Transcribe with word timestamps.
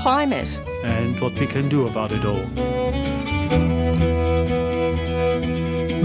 climate. 0.00 0.60
and 0.84 1.18
what 1.20 1.32
we 1.38 1.46
can 1.46 1.68
do 1.68 1.86
about 1.86 2.12
it 2.12 2.24
all. 2.24 2.46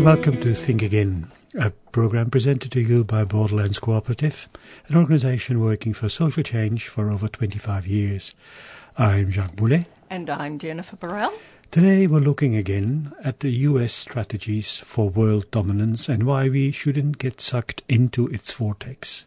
Welcome 0.04 0.40
to 0.42 0.56
Think 0.56 0.82
Again, 0.82 1.28
a 1.60 1.70
program 1.92 2.32
presented 2.32 2.72
to 2.72 2.82
you 2.82 3.04
by 3.04 3.24
Borderlands 3.24 3.78
Cooperative, 3.78 4.50
an 4.88 4.98
organization 4.98 5.60
working 5.60 5.94
for 5.94 6.10
social 6.10 6.42
change 6.42 6.88
for 6.88 7.12
over 7.12 7.28
25 7.28 7.86
years. 7.86 8.34
I'm 8.98 9.30
Jacques 9.30 9.56
Boulet. 9.56 9.86
And 10.10 10.30
I'm 10.30 10.58
Jennifer 10.58 10.96
Burrell. 10.96 11.34
Today 11.70 12.08
we're 12.08 12.20
looking 12.20 12.56
again 12.56 13.14
at 13.24 13.40
the 13.42 13.50
US 13.52 13.94
strategies 13.94 14.78
for 14.78 15.10
world 15.10 15.50
dominance 15.52 16.10
and 16.10 16.24
why 16.24 16.50
we 16.50 16.72
shouldn't 16.72 17.18
get 17.20 17.40
sucked 17.40 17.84
into 17.88 18.28
its 18.28 18.52
vortex. 18.52 19.26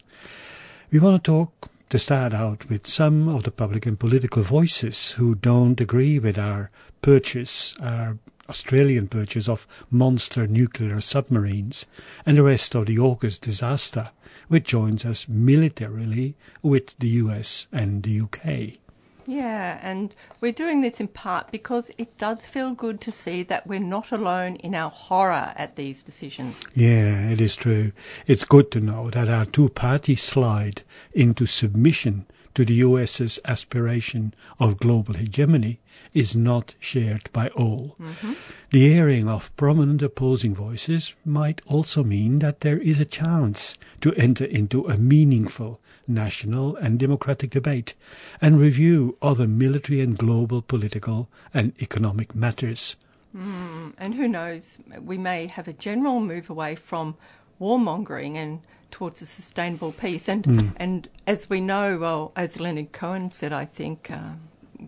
We 0.91 0.99
want 0.99 1.23
to 1.23 1.31
talk 1.31 1.71
to 1.95 1.99
start 2.01 2.35
out 2.35 2.69
with 2.69 2.89
some 2.89 3.29
of 3.29 3.45
the 3.45 3.53
public 3.53 3.87
and 3.87 4.01
political 4.01 4.43
voices 4.43 5.13
who 5.13 5.37
don't 5.37 5.81
agree 5.81 6.19
with 6.19 6.37
our 6.37 6.69
purchase, 7.03 7.73
our 7.81 8.19
Australian 8.49 9.07
purchase 9.07 9.49
of 9.49 9.65
monster 9.93 10.49
nuclear 10.49 11.01
submarines 11.01 11.87
and 12.27 12.37
the 12.37 12.43
rest 12.43 12.75
of 12.75 12.87
the 12.87 12.97
AUKUS 12.97 13.41
disaster, 13.41 14.11
which 14.49 14.65
joins 14.65 15.05
us 15.05 15.29
militarily 15.29 16.35
with 16.65 16.99
the 16.99 17.11
US 17.11 17.69
and 17.71 18.03
the 18.03 18.23
UK. 18.23 18.84
Yeah, 19.27 19.79
and 19.83 20.15
we're 20.41 20.53
doing 20.53 20.81
this 20.81 21.01
in 21.01 21.09
part 21.09 21.51
because 21.51 21.91
it 21.99 22.19
does 22.19 22.45
feel 22.45 22.75
good 22.75 23.01
to 23.03 23.13
see 23.13 23.43
that 23.45 23.67
we're 23.67 23.81
not 23.81 24.13
alone 24.13 24.57
in 24.57 24.75
our 24.75 24.91
horror 24.91 25.53
at 25.57 25.77
these 25.77 26.03
decisions. 26.03 26.61
Yeah, 26.75 27.31
it 27.31 27.41
is 27.41 27.57
true. 27.57 27.93
It's 28.27 28.45
good 28.45 28.71
to 28.73 28.81
know 28.81 29.11
that 29.11 29.29
our 29.29 29.47
two 29.47 29.69
parties 29.71 30.23
slide 30.23 30.83
into 31.13 31.47
submission 31.47 32.27
to 32.55 32.65
the 32.65 32.75
US's 32.75 33.41
aspiration 33.45 34.35
of 34.61 34.79
global 34.79 35.15
hegemony 35.15 35.81
is 36.13 36.37
not 36.37 36.75
shared 36.79 37.29
by 37.33 37.49
all. 37.49 37.97
Mm-hmm. 38.01 38.33
The 38.71 38.95
airing 38.95 39.29
of 39.29 39.55
prominent 39.57 40.03
opposing 40.03 40.55
voices 40.55 41.15
might 41.25 41.61
also 41.67 42.05
mean 42.05 42.39
that 42.39 42.61
there 42.61 42.79
is 42.79 43.01
a 43.01 43.05
chance 43.05 43.77
to 44.01 44.15
enter 44.15 44.45
into 44.45 44.87
a 44.87 44.97
meaningful 44.97 45.81
national 46.07 46.77
and 46.77 46.99
democratic 46.99 47.51
debate 47.51 47.95
and 48.41 48.61
review 48.61 49.17
other 49.23 49.49
military 49.49 50.01
and 50.01 50.19
global 50.19 50.63
political 50.63 51.29
and 51.53 51.73
economic 51.81 52.35
matters. 52.35 52.97
Mm, 53.37 53.95
and 53.99 54.15
who 54.15 54.29
knows, 54.29 54.79
we 55.01 55.19
may 55.19 55.47
have 55.49 55.67
a 55.67 55.73
general 55.73 56.21
move 56.21 56.49
away 56.49 56.77
from 56.77 57.17
warmongering 57.61 58.37
and 58.37 58.61
towards 58.91 59.23
a 59.23 59.27
sustainable 59.27 59.93
peace. 59.93 60.29
And 60.29 60.73
and 60.77 61.09
as 61.27 61.51
we 61.51 61.61
know, 61.61 61.99
well, 61.99 62.33
as 62.37 62.61
Leonard 62.61 62.93
Cohen 62.93 63.31
said, 63.31 63.53
I 63.53 63.65
think. 63.65 64.11
Um, 64.11 64.41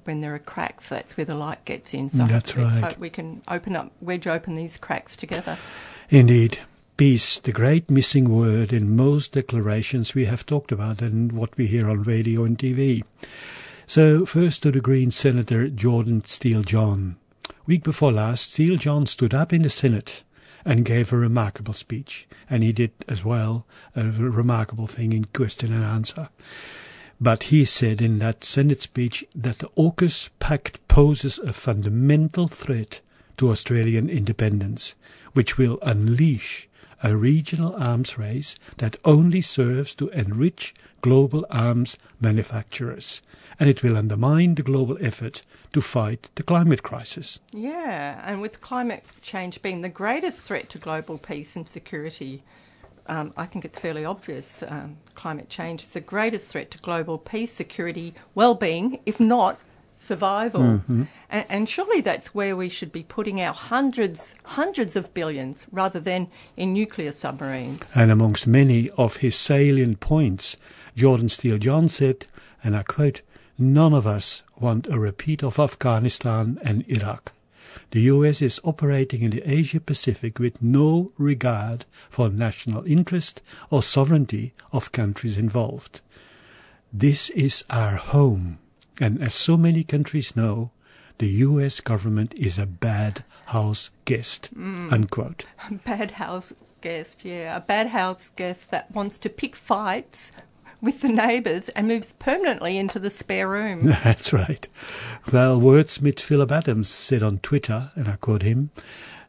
when 0.05 0.21
there 0.21 0.35
are 0.35 0.39
cracks, 0.39 0.89
that's 0.89 1.17
where 1.17 1.25
the 1.25 1.35
light 1.35 1.65
gets 1.65 1.95
in. 1.95 2.11
So 2.11 2.25
That's 2.25 2.55
let's 2.55 2.75
right. 2.75 2.85
hope 2.85 2.99
we 2.99 3.11
can 3.11 3.41
open 3.49 3.75
up, 3.77 3.91
wedge 4.01 4.27
open 4.27 4.55
these 4.55 4.77
cracks 4.77 5.17
together. 5.17 5.57
Indeed. 6.11 6.59
Peace, 6.97 7.39
the 7.39 7.53
great 7.53 7.91
missing 7.91 8.35
word 8.35 8.73
in 8.73 8.97
most 8.97 9.33
declarations 9.33 10.15
we 10.15 10.25
have 10.25 10.47
talked 10.47 10.73
about 10.73 11.03
and 11.03 11.31
what 11.33 11.55
we 11.59 11.67
hear 11.67 11.91
on 11.91 12.03
radio 12.03 12.45
and 12.45 12.57
TV. 12.57 13.05
So, 13.87 14.25
first 14.25 14.63
to 14.63 14.71
the 14.71 14.81
Green 14.81 15.11
Senator 15.11 15.69
Jordan 15.69 16.25
Steele 16.25 16.63
John. 16.63 17.17
Week 17.67 17.85
before 17.85 18.13
last, 18.13 18.51
Steele 18.51 18.79
John 18.79 19.05
stood 19.05 19.35
up 19.35 19.53
in 19.53 19.61
the 19.61 19.69
Senate 19.69 20.25
and 20.67 20.85
gave 20.85 21.13
a 21.13 21.17
remarkable 21.17 21.73
speech. 21.73 22.27
And 22.51 22.63
he 22.63 22.73
did 22.73 22.91
as 23.09 23.25
well 23.25 23.65
a 23.95 24.05
remarkable 24.11 24.89
thing 24.89 25.13
in 25.13 25.25
question 25.27 25.73
and 25.73 25.85
answer. 25.85 26.29
But 27.21 27.45
he 27.45 27.65
said 27.65 28.03
in 28.03 28.19
that 28.19 28.45
Senate 28.45 28.83
speech 28.83 29.25
that 29.35 29.61
the 29.61 29.71
AUKUS 29.79 30.29
Pact 30.39 30.87
poses 30.89 31.39
a 31.39 31.53
fundamental 31.53 32.49
threat 32.49 33.01
to 33.39 33.51
Australian 33.51 34.11
independence, 34.11 34.97
which 35.33 35.57
will 35.57 35.79
unleash 35.83 36.69
a 37.03 37.17
regional 37.17 37.75
arms 37.77 38.19
race 38.19 38.57
that 38.79 38.97
only 39.05 39.41
serves 39.41 39.95
to 39.95 40.09
enrich 40.09 40.75
global 41.01 41.47
arms 41.51 41.97
manufacturers, 42.21 43.23
and 43.61 43.69
it 43.69 43.83
will 43.83 43.97
undermine 43.97 44.55
the 44.55 44.63
global 44.63 44.97
effort 45.01 45.43
to 45.73 45.81
fight 45.81 46.31
the 46.35 46.43
climate 46.43 46.83
crisis. 46.83 47.39
Yeah, 47.53 48.21
and 48.25 48.41
with 48.41 48.61
climate 48.61 49.05
change 49.23 49.63
being 49.63 49.83
the 49.83 49.89
greatest 49.89 50.39
threat 50.39 50.69
to 50.71 50.79
global 50.79 51.19
peace 51.19 51.57
and 51.57 51.69
security, 51.69 52.43
um, 53.09 53.33
I 53.37 53.47
think 53.47 53.65
it's 53.65 53.79
fairly 53.79 54.05
obvious. 54.05 54.65
Um, 54.67 54.97
climate 55.15 55.49
change 55.49 55.85
is 55.85 55.93
the 55.93 56.01
greatest 56.01 56.51
threat 56.51 56.71
to 56.73 56.79
global 56.79 57.19
peace, 57.19 57.53
security, 57.53 58.15
well-being, 58.35 59.01
if 59.07 59.21
not 59.21 59.59
survival. 59.97 60.61
Mm-hmm. 60.61 61.05
And, 61.31 61.47
and 61.49 61.69
surely 61.69 62.01
that's 62.01 62.35
where 62.35 62.57
we 62.57 62.69
should 62.69 62.93
be 62.93 63.03
putting 63.03 63.41
our 63.41 63.55
hundreds, 63.55 64.35
hundreds 64.45 64.97
of 64.97 65.13
billions, 65.15 65.67
rather 65.71 66.01
than 66.01 66.29
in 66.57 66.73
nuclear 66.73 67.13
submarines. 67.13 67.91
And 67.95 68.11
amongst 68.11 68.47
many 68.47 68.91
of 68.91 69.19
his 69.19 69.35
salient 69.35 70.01
points, 70.01 70.57
Jordan 70.95 71.29
Steele 71.29 71.59
John 71.59 71.89
said, 71.89 72.27
and 72.63 72.77
I 72.77 72.83
quote, 72.83 73.23
None 73.59 73.95
of 73.95 74.07
us 74.07 74.43
want 74.61 74.87
a 74.89 74.99
repeat 74.99 75.43
of 75.43 75.59
Afghanistan 75.59 76.59
and 76.63 76.85
Iraq. 76.89 77.33
The 77.93 78.03
US 78.03 78.43
is 78.43 78.61
operating 78.65 79.23
in 79.23 79.31
the 79.31 79.43
Asia 79.51 79.81
Pacific 79.81 80.39
with 80.39 80.63
no 80.63 81.13
regard 81.19 81.87
for 82.11 82.29
national 82.29 82.85
interest 82.85 83.43
or 83.71 83.83
sovereignty 83.83 84.53
of 84.73 84.93
countries 84.93 85.37
involved. 85.37 86.01
This 86.93 87.31
is 87.31 87.65
our 87.71 87.97
home, 87.97 88.59
and 89.01 89.23
as 89.23 89.35
so 89.35 89.57
many 89.57 89.85
countries 89.85 90.37
know, 90.37 90.71
the 91.19 91.29
US 91.29 91.81
government 91.81 92.35
is 92.35 92.59
a 92.59 92.67
bad 92.67 93.25
house 93.47 93.91
guest. 94.05 94.55
Mm. 94.55 94.93
Unquote. 94.93 95.47
bad 95.85 96.13
house 96.13 96.53
guest, 96.81 97.25
yeah, 97.25 97.57
a 97.57 97.61
bad 97.61 97.89
house 97.89 98.31
guest 98.37 98.71
that 98.71 98.91
wants 98.91 99.19
to 99.19 99.29
pick 99.29 99.57
fights 99.57 100.33
with 100.81 101.01
the 101.01 101.09
neighbours 101.09 101.69
and 101.71 101.89
moves 101.89 102.13
permanently 102.19 102.77
into 102.77 102.99
the 102.99 103.11
spare 103.11 103.49
room. 103.49 103.85
That's 104.05 104.33
right. 104.33 104.69
Well, 105.33 105.59
wordsmith 105.61 106.21
Philip 106.21 106.53
Adams 106.53 106.89
said 106.89 107.23
on 107.23 107.39
Twitter, 107.39 107.93
and 107.95 108.09
I 108.09 108.17
quote 108.17 108.43
him, 108.43 108.71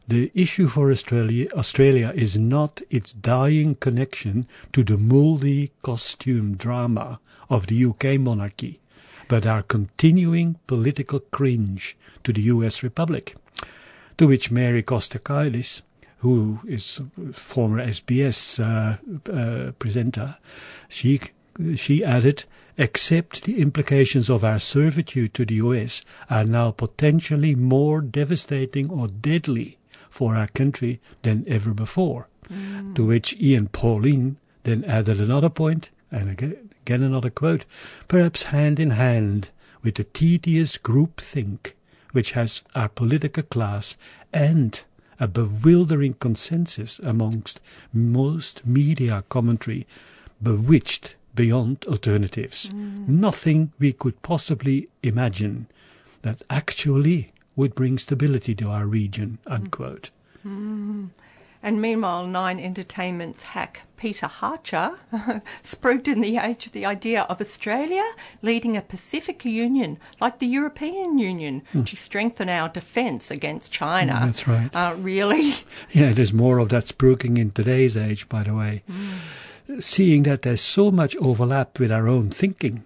the 0.06 0.30
issue 0.34 0.68
for 0.68 0.90
Australia, 0.90 1.48
Australia 1.52 2.12
is 2.14 2.38
not 2.38 2.80
its 2.90 3.12
dying 3.12 3.74
connection 3.74 4.46
to 4.72 4.82
the 4.82 4.96
mouldy 4.96 5.72
costume 5.82 6.56
drama 6.56 7.20
of 7.50 7.66
the 7.66 7.84
UK 7.84 8.18
monarchy, 8.18 8.80
but 9.28 9.46
our 9.46 9.62
continuing 9.62 10.56
political 10.66 11.20
cringe 11.20 11.96
to 12.24 12.32
the 12.32 12.42
US 12.42 12.82
Republic. 12.82 13.36
To 14.16 14.26
which 14.26 14.50
Mary 14.50 14.82
Kostakidis, 14.82 15.82
who 16.18 16.58
is 16.66 17.00
former 17.32 17.84
SBS 17.84 18.58
uh, 18.58 18.96
uh, 19.32 19.72
presenter, 19.72 20.38
she 20.88 21.20
she 21.76 22.04
added, 22.04 22.44
except 22.76 23.44
the 23.44 23.60
implications 23.60 24.30
of 24.30 24.44
our 24.44 24.58
servitude 24.58 25.34
to 25.34 25.44
the 25.44 25.56
US 25.56 26.04
are 26.30 26.44
now 26.44 26.70
potentially 26.70 27.54
more 27.54 28.00
devastating 28.00 28.90
or 28.90 29.08
deadly 29.08 29.78
for 30.10 30.36
our 30.36 30.48
country 30.48 31.00
than 31.22 31.44
ever 31.46 31.74
before. 31.74 32.28
To 32.94 33.04
which 33.04 33.36
Ian 33.40 33.68
Pauline 33.68 34.38
then 34.62 34.82
added 34.84 35.20
another 35.20 35.50
point, 35.50 35.90
and 36.10 36.30
again, 36.30 36.67
again 36.88 37.02
another 37.02 37.28
quote, 37.28 37.66
perhaps 38.08 38.44
hand 38.44 38.80
in 38.80 38.92
hand 38.92 39.50
with 39.82 39.96
the 39.96 40.04
tedious 40.04 40.78
groupthink 40.78 41.72
which 42.12 42.32
has 42.32 42.62
our 42.74 42.88
political 42.88 43.42
class 43.42 43.98
and 44.32 44.84
a 45.20 45.28
bewildering 45.28 46.14
consensus 46.14 46.98
amongst 47.00 47.60
most 47.92 48.66
media 48.66 49.22
commentary 49.28 49.86
bewitched 50.42 51.16
beyond 51.34 51.84
alternatives. 51.86 52.70
Mm. 52.70 53.06
Nothing 53.06 53.70
we 53.78 53.92
could 53.92 54.22
possibly 54.22 54.88
imagine 55.02 55.66
that 56.22 56.40
actually 56.48 57.32
would 57.54 57.74
bring 57.74 57.98
stability 57.98 58.54
to 58.54 58.70
our 58.70 58.86
region. 58.86 59.36
Mm. 59.44 59.52
Unquote. 59.52 60.10
Mm. 60.46 61.10
And 61.62 61.80
meanwhile, 61.82 62.26
Nine 62.26 62.60
Entertainment's 62.60 63.42
hack 63.42 63.82
Peter 63.96 64.28
Hartcher 64.28 64.96
spruiked 65.62 66.06
in 66.06 66.20
the 66.20 66.36
age 66.36 66.66
of 66.66 66.72
the 66.72 66.86
idea 66.86 67.22
of 67.22 67.40
Australia 67.40 68.04
leading 68.42 68.76
a 68.76 68.82
Pacific 68.82 69.44
Union 69.44 69.98
like 70.20 70.38
the 70.38 70.46
European 70.46 71.18
Union 71.18 71.62
to 71.84 71.96
strengthen 71.96 72.48
our 72.48 72.68
defence 72.68 73.30
against 73.30 73.72
China. 73.72 74.12
Mm, 74.12 74.20
That's 74.26 74.46
right. 74.48 74.74
Uh, 74.74 74.94
really? 74.98 75.52
Yeah, 75.90 76.12
there's 76.12 76.32
more 76.32 76.58
of 76.58 76.68
that 76.68 76.84
spruiking 76.84 77.38
in 77.38 77.50
today's 77.50 77.96
age, 77.96 78.28
by 78.28 78.44
the 78.44 78.54
way. 78.54 78.84
Seeing 79.80 80.22
that 80.24 80.42
there's 80.42 80.60
so 80.60 80.90
much 80.90 81.16
overlap 81.16 81.78
with 81.78 81.90
our 81.90 82.06
own 82.08 82.30
thinking 82.30 82.84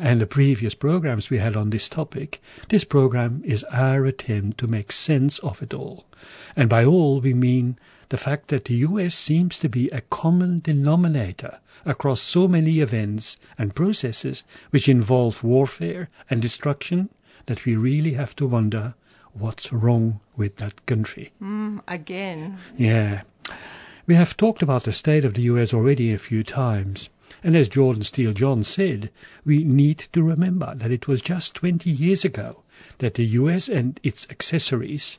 and 0.00 0.20
the 0.20 0.26
previous 0.26 0.74
programs 0.74 1.30
we 1.30 1.38
had 1.38 1.56
on 1.56 1.70
this 1.70 1.88
topic, 1.88 2.40
this 2.68 2.84
program 2.84 3.42
is 3.44 3.64
our 3.64 4.04
attempt 4.04 4.58
to 4.58 4.66
make 4.66 4.90
sense 4.92 5.38
of 5.40 5.62
it 5.62 5.74
all. 5.74 6.06
And 6.56 6.68
by 6.68 6.84
all, 6.84 7.20
we 7.20 7.34
mean 7.34 7.78
the 8.08 8.16
fact 8.16 8.48
that 8.48 8.66
the 8.66 8.74
US 8.76 9.14
seems 9.14 9.58
to 9.58 9.68
be 9.68 9.88
a 9.90 10.00
common 10.02 10.60
denominator 10.60 11.58
across 11.84 12.20
so 12.20 12.48
many 12.48 12.80
events 12.80 13.36
and 13.58 13.74
processes 13.74 14.44
which 14.70 14.88
involve 14.88 15.44
warfare 15.44 16.08
and 16.30 16.40
destruction 16.40 17.08
that 17.46 17.64
we 17.64 17.76
really 17.76 18.12
have 18.12 18.34
to 18.36 18.46
wonder 18.46 18.94
what's 19.32 19.72
wrong 19.72 20.20
with 20.36 20.56
that 20.56 20.86
country. 20.86 21.32
Mm, 21.42 21.80
again. 21.88 22.58
Yeah. 22.76 23.22
We 24.06 24.14
have 24.14 24.36
talked 24.36 24.62
about 24.62 24.84
the 24.84 24.92
state 24.92 25.24
of 25.24 25.34
the 25.34 25.42
US 25.42 25.74
already 25.74 26.12
a 26.12 26.18
few 26.18 26.42
times. 26.42 27.08
And 27.42 27.56
as 27.56 27.68
Jordan 27.68 28.02
Steele 28.02 28.32
John 28.32 28.64
said, 28.64 29.10
we 29.44 29.64
need 29.64 29.98
to 30.12 30.22
remember 30.22 30.74
that 30.74 30.90
it 30.90 31.08
was 31.08 31.20
just 31.20 31.54
20 31.54 31.90
years 31.90 32.24
ago 32.24 32.62
that 32.98 33.14
the 33.14 33.24
US 33.24 33.68
and 33.68 33.98
its 34.02 34.26
accessories, 34.30 35.18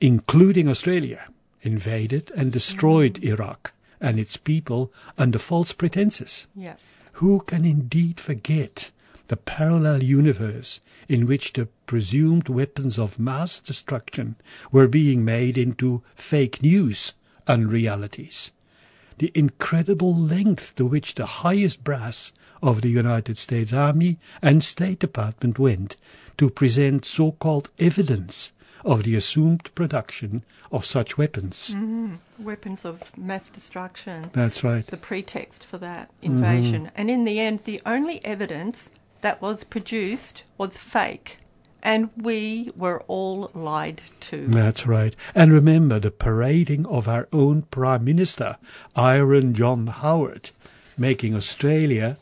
including 0.00 0.68
Australia, 0.68 1.26
invaded 1.66 2.30
and 2.36 2.52
destroyed 2.52 3.14
mm. 3.14 3.24
Iraq 3.24 3.72
and 4.00 4.18
its 4.18 4.36
people 4.36 4.92
under 5.18 5.38
false 5.38 5.72
pretenses. 5.72 6.46
Yeah. 6.54 6.76
Who 7.14 7.40
can 7.40 7.64
indeed 7.64 8.20
forget 8.20 8.90
the 9.28 9.36
parallel 9.36 10.02
universe 10.02 10.80
in 11.08 11.26
which 11.26 11.54
the 11.54 11.66
presumed 11.86 12.48
weapons 12.48 12.98
of 12.98 13.18
mass 13.18 13.58
destruction 13.58 14.36
were 14.70 14.86
being 14.86 15.24
made 15.24 15.56
into 15.56 16.02
fake 16.14 16.62
news 16.62 17.14
unrealities? 17.46 18.52
The 19.18 19.32
incredible 19.34 20.14
length 20.14 20.74
to 20.76 20.84
which 20.84 21.14
the 21.14 21.26
highest 21.26 21.82
brass 21.82 22.32
of 22.62 22.82
the 22.82 22.90
United 22.90 23.38
States 23.38 23.72
Army 23.72 24.18
and 24.42 24.62
State 24.62 24.98
Department 24.98 25.58
went 25.58 25.96
to 26.36 26.50
present 26.50 27.06
so-called 27.06 27.70
evidence 27.78 28.52
of 28.86 29.02
the 29.02 29.16
assumed 29.16 29.74
production 29.74 30.44
of 30.70 30.84
such 30.84 31.18
weapons. 31.18 31.74
Mm, 31.74 32.18
weapons 32.38 32.84
of 32.84 33.16
mass 33.18 33.48
destruction. 33.48 34.30
That's 34.32 34.62
right. 34.62 34.86
The 34.86 34.96
pretext 34.96 35.66
for 35.66 35.76
that 35.78 36.10
invasion. 36.22 36.92
And 36.94 37.10
in 37.10 37.24
the 37.24 37.40
end, 37.40 37.64
the 37.64 37.82
only 37.84 38.24
evidence 38.24 38.88
that 39.22 39.42
was 39.42 39.64
produced 39.64 40.44
was 40.56 40.78
fake. 40.78 41.38
And 41.82 42.10
we 42.16 42.70
were 42.76 43.02
all 43.06 43.50
lied 43.54 44.02
to. 44.20 44.46
That's 44.46 44.86
right. 44.86 45.14
And 45.34 45.52
remember 45.52 45.98
the 45.98 46.10
parading 46.10 46.86
of 46.86 47.06
our 47.06 47.28
own 47.32 47.62
Prime 47.62 48.04
Minister, 48.04 48.56
Iron 48.94 49.52
John 49.54 49.88
Howard, 49.88 50.50
making 50.96 51.34
Australia 51.34 52.16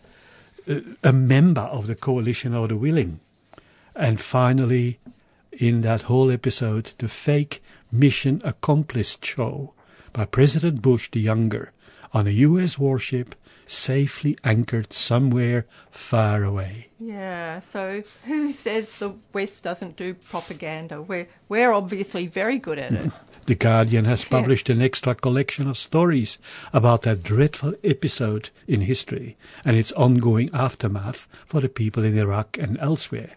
uh, 0.68 0.80
a 1.02 1.12
member 1.12 1.62
of 1.62 1.86
the 1.86 1.94
Coalition 1.94 2.54
of 2.54 2.70
the 2.70 2.76
Willing. 2.76 3.20
And 3.94 4.20
finally, 4.20 4.98
in 5.58 5.80
that 5.82 6.02
whole 6.02 6.30
episode, 6.30 6.92
the 6.98 7.08
fake 7.08 7.62
mission 7.90 8.40
accomplished 8.44 9.24
show 9.24 9.74
by 10.12 10.24
President 10.24 10.82
Bush 10.82 11.10
the 11.10 11.20
Younger 11.20 11.72
on 12.12 12.26
a 12.26 12.30
US 12.30 12.78
warship 12.78 13.34
safely 13.66 14.36
anchored 14.44 14.92
somewhere 14.92 15.66
far 15.90 16.44
away. 16.44 16.88
Yeah, 16.98 17.60
so 17.60 18.02
who 18.26 18.52
says 18.52 18.98
the 18.98 19.14
West 19.32 19.64
doesn't 19.64 19.96
do 19.96 20.14
propaganda? 20.14 21.02
We're, 21.02 21.28
we're 21.48 21.72
obviously 21.72 22.26
very 22.26 22.58
good 22.58 22.78
at 22.78 22.92
it. 22.92 23.12
The 23.46 23.54
Guardian 23.54 24.06
has 24.06 24.24
published 24.24 24.70
an 24.70 24.80
extra 24.80 25.14
collection 25.14 25.68
of 25.68 25.76
stories 25.76 26.38
about 26.72 27.02
that 27.02 27.22
dreadful 27.22 27.74
episode 27.84 28.48
in 28.66 28.80
history 28.80 29.36
and 29.66 29.76
its 29.76 29.92
ongoing 29.92 30.48
aftermath 30.54 31.28
for 31.44 31.60
the 31.60 31.68
people 31.68 32.04
in 32.04 32.16
Iraq 32.16 32.56
and 32.56 32.78
elsewhere. 32.78 33.32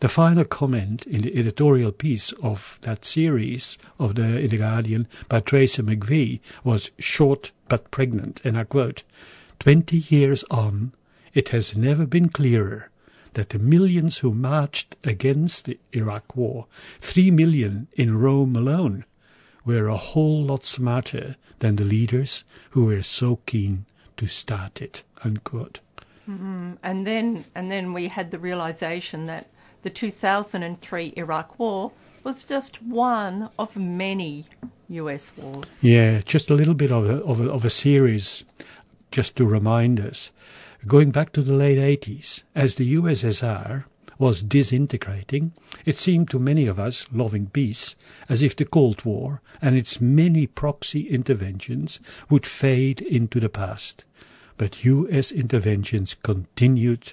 The 0.00 0.08
final 0.08 0.44
comment 0.44 1.06
in 1.06 1.22
the 1.22 1.36
editorial 1.36 1.90
piece 1.90 2.30
of 2.34 2.78
that 2.82 3.04
series 3.04 3.76
of 3.98 4.14
the 4.14 4.38
in 4.38 4.48
the 4.48 4.58
Guardian 4.58 5.08
by 5.28 5.40
Tracy 5.40 5.82
McVeigh 5.82 6.38
was 6.62 6.92
short 7.00 7.50
but 7.68 7.90
pregnant, 7.90 8.40
and 8.44 8.56
I 8.56 8.62
quote, 8.62 9.02
20 9.58 9.96
years 9.96 10.44
on, 10.52 10.92
it 11.34 11.48
has 11.48 11.76
never 11.76 12.06
been 12.06 12.28
clearer 12.28 12.90
that 13.34 13.48
the 13.48 13.58
millions 13.58 14.18
who 14.18 14.32
marched 14.32 14.96
against 15.02 15.64
the 15.64 15.78
Iraq 15.92 16.36
war, 16.36 16.66
three 17.00 17.32
million 17.32 17.88
in 17.94 18.16
Rome 18.16 18.54
alone, 18.54 19.04
were 19.64 19.88
a 19.88 19.96
whole 19.96 20.44
lot 20.44 20.64
smarter 20.64 21.34
than 21.58 21.74
the 21.74 21.84
leaders 21.84 22.44
who 22.70 22.86
were 22.86 23.02
so 23.02 23.40
keen 23.46 23.84
to 24.16 24.28
start 24.28 24.80
it. 24.80 25.02
Unquote. 25.24 25.80
Mm-hmm. 26.30 26.74
And 26.84 27.04
then, 27.04 27.44
and 27.56 27.68
then 27.68 27.92
we 27.92 28.06
had 28.06 28.30
the 28.30 28.38
realization 28.38 29.26
that 29.26 29.48
the 29.82 29.90
2003 29.90 31.14
Iraq 31.16 31.58
War 31.58 31.92
was 32.24 32.44
just 32.44 32.82
one 32.82 33.48
of 33.58 33.76
many 33.76 34.44
US 34.88 35.32
wars. 35.36 35.66
Yeah, 35.82 36.20
just 36.24 36.50
a 36.50 36.54
little 36.54 36.74
bit 36.74 36.90
of 36.90 37.08
a, 37.08 37.22
of 37.24 37.40
a, 37.40 37.50
of 37.50 37.64
a 37.64 37.70
series, 37.70 38.44
just 39.10 39.36
to 39.36 39.46
remind 39.46 40.00
us. 40.00 40.32
Going 40.86 41.10
back 41.10 41.32
to 41.32 41.42
the 41.42 41.54
late 41.54 41.78
80s, 41.78 42.44
as 42.54 42.76
the 42.76 42.94
USSR 42.94 43.84
was 44.18 44.42
disintegrating, 44.42 45.52
it 45.84 45.96
seemed 45.96 46.30
to 46.30 46.38
many 46.38 46.66
of 46.66 46.78
us, 46.78 47.06
loving 47.12 47.46
peace, 47.46 47.94
as 48.28 48.42
if 48.42 48.56
the 48.56 48.64
Cold 48.64 49.04
War 49.04 49.40
and 49.62 49.76
its 49.76 50.00
many 50.00 50.46
proxy 50.46 51.08
interventions 51.08 52.00
would 52.28 52.46
fade 52.46 53.00
into 53.00 53.38
the 53.40 53.48
past. 53.48 54.04
But 54.56 54.84
US 54.84 55.30
interventions 55.30 56.14
continued 56.14 57.12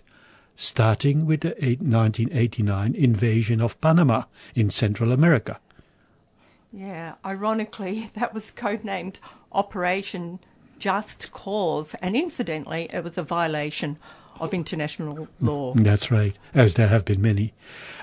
starting 0.56 1.26
with 1.26 1.42
the 1.42 1.50
1989 1.50 2.96
invasion 2.96 3.62
of 3.62 3.80
Panama 3.82 4.24
in 4.54 4.70
Central 4.70 5.12
America. 5.12 5.60
Yeah, 6.72 7.16
ironically, 7.26 8.12
that 8.16 8.34
was 8.34 8.52
codenamed 8.52 9.20
Operation 9.52 10.40
Just 10.78 11.32
Cause, 11.32 11.96
and 12.02 12.16
incidentally, 12.16 12.90
it 12.92 13.04
was 13.04 13.18
a 13.18 13.24
violation 13.24 13.98
of 14.40 14.54
international 14.54 15.28
law. 15.40 15.74
Mm, 15.74 15.86
that's 15.86 16.12
right, 16.12 16.38
as 16.54 16.74
there 16.74 16.90
have 16.90 17.06
been 17.06 17.22
many. 17.22 17.54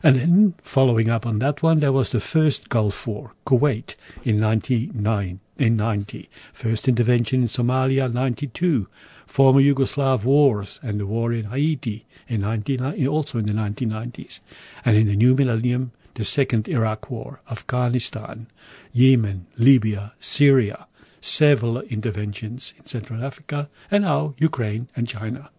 And 0.03 0.17
then, 0.17 0.55
following 0.63 1.11
up 1.11 1.27
on 1.27 1.39
that 1.41 1.63
one, 1.63 1.81
there 1.81 1.93
was 1.93 2.11
the 2.11 2.21
first 2.21 2.71
Gulf 2.71 3.07
War, 3.07 3.33
Kuwait, 3.47 3.95
in 4.25 4.41
99, 4.41 5.41
in 5.59 5.77
90. 5.77 6.29
First 6.53 6.89
intervention 6.89 7.43
in 7.43 7.49
Somalia, 7.49 8.13
92. 8.13 8.89
Former 9.27 9.61
Yugoslav 9.61 10.25
wars 10.25 10.79
and 10.83 11.01
the 11.01 11.07
war 11.07 11.33
in 11.33 11.45
Haiti, 11.45 12.05
in 12.29 12.43
19, 12.43 13.07
also 13.09 13.39
in 13.39 13.47
the 13.47 13.53
1990s. 13.53 14.41
And 14.85 14.97
in 14.97 15.07
the 15.07 15.17
new 15.17 15.35
millennium, 15.35 15.93
the 16.15 16.25
second 16.25 16.69
Iraq 16.69 17.11
War, 17.11 17.41
Afghanistan, 17.51 18.47
Yemen, 18.93 19.47
Libya, 19.57 20.13
Syria, 20.19 20.87
several 21.21 21.81
interventions 21.83 22.75
in 22.77 22.85
Central 22.85 23.25
Africa, 23.25 23.71
and 23.91 24.05
now 24.05 24.35
Ukraine 24.39 24.89
and 24.95 25.09
China. 25.09 25.51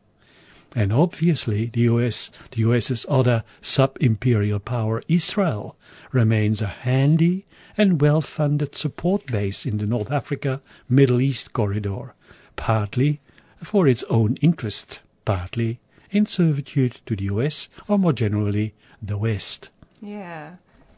And 0.75 0.91
obviously, 0.91 1.67
the 1.67 1.81
US, 1.81 2.31
the 2.51 2.61
US's 2.61 3.05
other 3.07 3.43
sub-imperial 3.61 4.59
power, 4.59 5.01
Israel, 5.07 5.75
remains 6.11 6.61
a 6.61 6.67
handy 6.67 7.45
and 7.77 8.01
well-funded 8.01 8.75
support 8.75 9.25
base 9.27 9.65
in 9.65 9.77
the 9.77 9.85
North 9.85 10.11
Africa 10.11 10.61
Middle 10.87 11.21
East 11.21 11.53
corridor, 11.53 12.13
partly 12.55 13.19
for 13.57 13.87
its 13.87 14.03
own 14.09 14.37
interest, 14.41 15.01
partly 15.25 15.79
in 16.11 16.25
servitude 16.25 17.01
to 17.05 17.15
the 17.15 17.25
US 17.25 17.69
or 17.87 17.97
more 17.97 18.13
generally 18.13 18.73
the 19.01 19.17
West. 19.17 19.71
Yeah. 20.01 20.55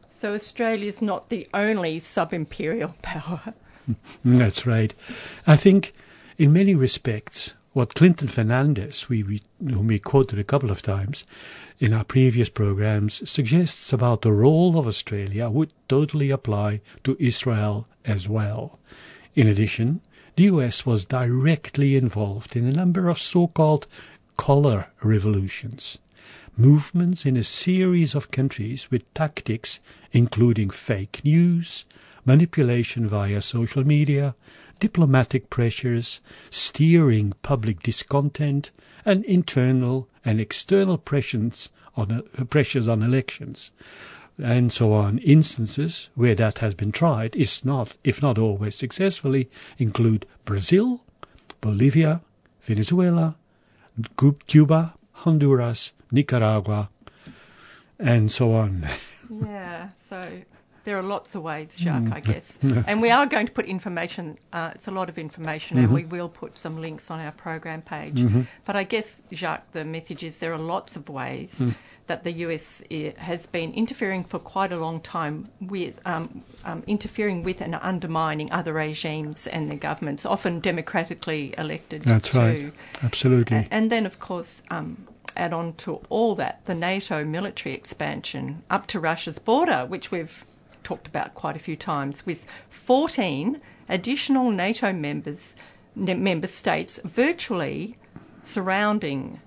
So 0.10 0.34
Australia's 0.34 1.02
not 1.02 1.30
the 1.30 1.48
only 1.54 2.00
sub-imperial 2.00 2.96
power. 3.02 3.54
That's 4.26 4.66
right. 4.66 4.94
I 5.46 5.56
think 5.56 5.94
in 6.38 6.52
many 6.54 6.76
respects 6.76 7.54
what 7.76 7.94
Clinton 7.94 8.30
Fernandes, 8.30 9.10
we, 9.10 9.22
we, 9.22 9.42
whom 9.60 9.88
we 9.88 10.00
quoted 10.00 10.40
a 10.40 10.46
couple 10.46 10.72
of 10.72 10.82
times 10.82 11.26
in 11.78 11.92
our 11.92 12.06
previous 12.06 12.48
programs, 12.48 13.30
suggests 13.30 13.92
about 13.92 14.22
the 14.22 14.32
role 14.32 14.80
of 14.80 14.88
Australia 14.88 15.50
would 15.50 15.74
totally 15.90 16.32
apply 16.32 16.80
to 17.04 17.18
Israel 17.20 17.86
as 18.06 18.30
well. 18.30 18.80
In 19.36 19.50
addition, 19.50 20.00
the 20.38 20.44
US 20.44 20.86
was 20.86 21.04
directly 21.04 21.98
involved 21.98 22.56
in 22.56 22.66
a 22.66 22.72
number 22.72 23.10
of 23.10 23.20
so-called 23.20 23.88
color 24.38 24.88
revolutions. 25.04 25.98
movements 26.58 27.26
in 27.26 27.36
a 27.36 27.44
series 27.44 28.16
of 28.16 28.32
countries 28.32 28.90
with 28.90 29.14
tactics 29.14 29.82
including 30.14 30.70
fake 30.70 31.20
news, 31.26 31.84
manipulation 32.24 33.06
via 33.06 33.42
social 33.42 33.86
media, 33.86 34.34
diplomatic 34.86 35.50
pressures, 35.50 36.22
steering 36.52 37.34
public 37.42 37.82
discontent, 37.82 38.70
and 39.04 39.26
internal 39.26 40.08
and 40.24 40.40
external 40.40 40.96
pressures 40.96 41.70
on, 41.96 42.22
pressures 42.52 42.88
on 42.88 43.02
elections 43.02 43.72
and 44.38 44.72
so 44.72 44.94
on. 44.94 45.18
Instances 45.20 46.10
where 46.14 46.36
that 46.36 46.60
has 46.60 46.76
been 46.76 46.92
tried 46.92 47.36
is 47.36 47.66
not, 47.66 47.98
if 48.04 48.22
not 48.22 48.38
always 48.38 48.76
successfully, 48.76 49.50
include 49.80 50.28
Brazil, 50.46 51.04
Bolivia, 51.62 52.22
Venezuela, 52.62 53.38
Cuba, 54.46 54.94
Honduras, 55.14 55.94
Nicaragua, 56.12 56.90
and 57.98 58.32
so 58.32 58.52
on. 58.52 58.88
yeah, 59.32 59.90
so 60.08 60.42
there 60.86 60.98
are 60.98 61.04
lots 61.04 61.36
of 61.36 61.42
ways, 61.42 61.76
Jacques, 61.76 62.12
I 62.12 62.20
guess. 62.20 62.58
and 62.88 63.02
we 63.02 63.10
are 63.10 63.26
going 63.26 63.48
to 63.48 63.52
put 63.52 63.66
information, 63.66 64.38
uh, 64.54 64.72
it's 64.76 64.88
a 64.88 64.92
lot 64.92 65.10
of 65.10 65.18
information, 65.18 65.78
mm-hmm. 65.78 65.86
and 65.86 65.94
we 65.94 66.06
will 66.06 66.30
put 66.30 66.58
some 66.58 66.80
links 66.80 67.12
on 67.12 67.20
our 67.20 67.32
program 67.32 67.82
page. 67.82 68.16
Mm-hmm. 68.16 68.44
But 68.66 68.76
I 68.76 68.84
guess, 68.84 69.22
Jacques, 69.34 69.72
the 69.74 69.84
message 69.84 70.24
is 70.24 70.38
there 70.38 70.54
are 70.54 70.60
lots 70.60 70.96
of 70.96 71.10
ways. 71.10 71.56
Mm. 71.60 71.76
That 72.08 72.24
the 72.24 72.34
US 72.34 72.84
eh, 72.92 73.14
has 73.18 73.48
been 73.48 73.74
interfering 73.74 74.24
for 74.24 74.38
quite 74.38 74.72
a 74.72 74.78
long 74.78 75.02
time 75.02 75.50
with 75.60 76.00
um, 76.06 76.44
um, 76.64 76.84
interfering 76.86 77.42
with 77.42 77.62
and 77.62 77.74
undermining 77.74 78.52
other 78.52 78.74
regimes 78.74 79.48
and 79.48 79.68
their 79.68 79.78
governments, 79.78 80.24
often 80.24 80.60
democratically 80.60 81.56
elected. 81.58 82.04
That's 82.04 82.30
too. 82.30 82.38
right, 82.38 82.72
absolutely. 83.02 83.68
And 83.72 83.92
then, 83.92 84.06
of 84.06 84.20
course, 84.20 84.62
um, 84.70 85.08
add 85.36 85.52
on 85.52 85.74
to 85.74 86.00
all 86.10 86.36
that 86.36 86.64
the 86.66 86.76
NATO 86.76 87.24
military 87.24 87.74
expansion 87.74 88.62
up 88.70 88.86
to 88.86 89.00
Russia's 89.00 89.40
border, 89.40 89.88
which 89.88 90.12
we've 90.12 90.46
talked 90.86 91.08
about 91.08 91.34
quite 91.34 91.56
a 91.58 91.60
few 91.60 91.76
times, 91.76 92.26
with 92.26 92.46
14 92.70 93.60
additional 93.90 94.52
NATO 94.52 94.94
members, 94.94 95.56
member 95.96 96.48
states 96.48 97.00
virtually 97.04 97.96
surrounding 98.44 99.42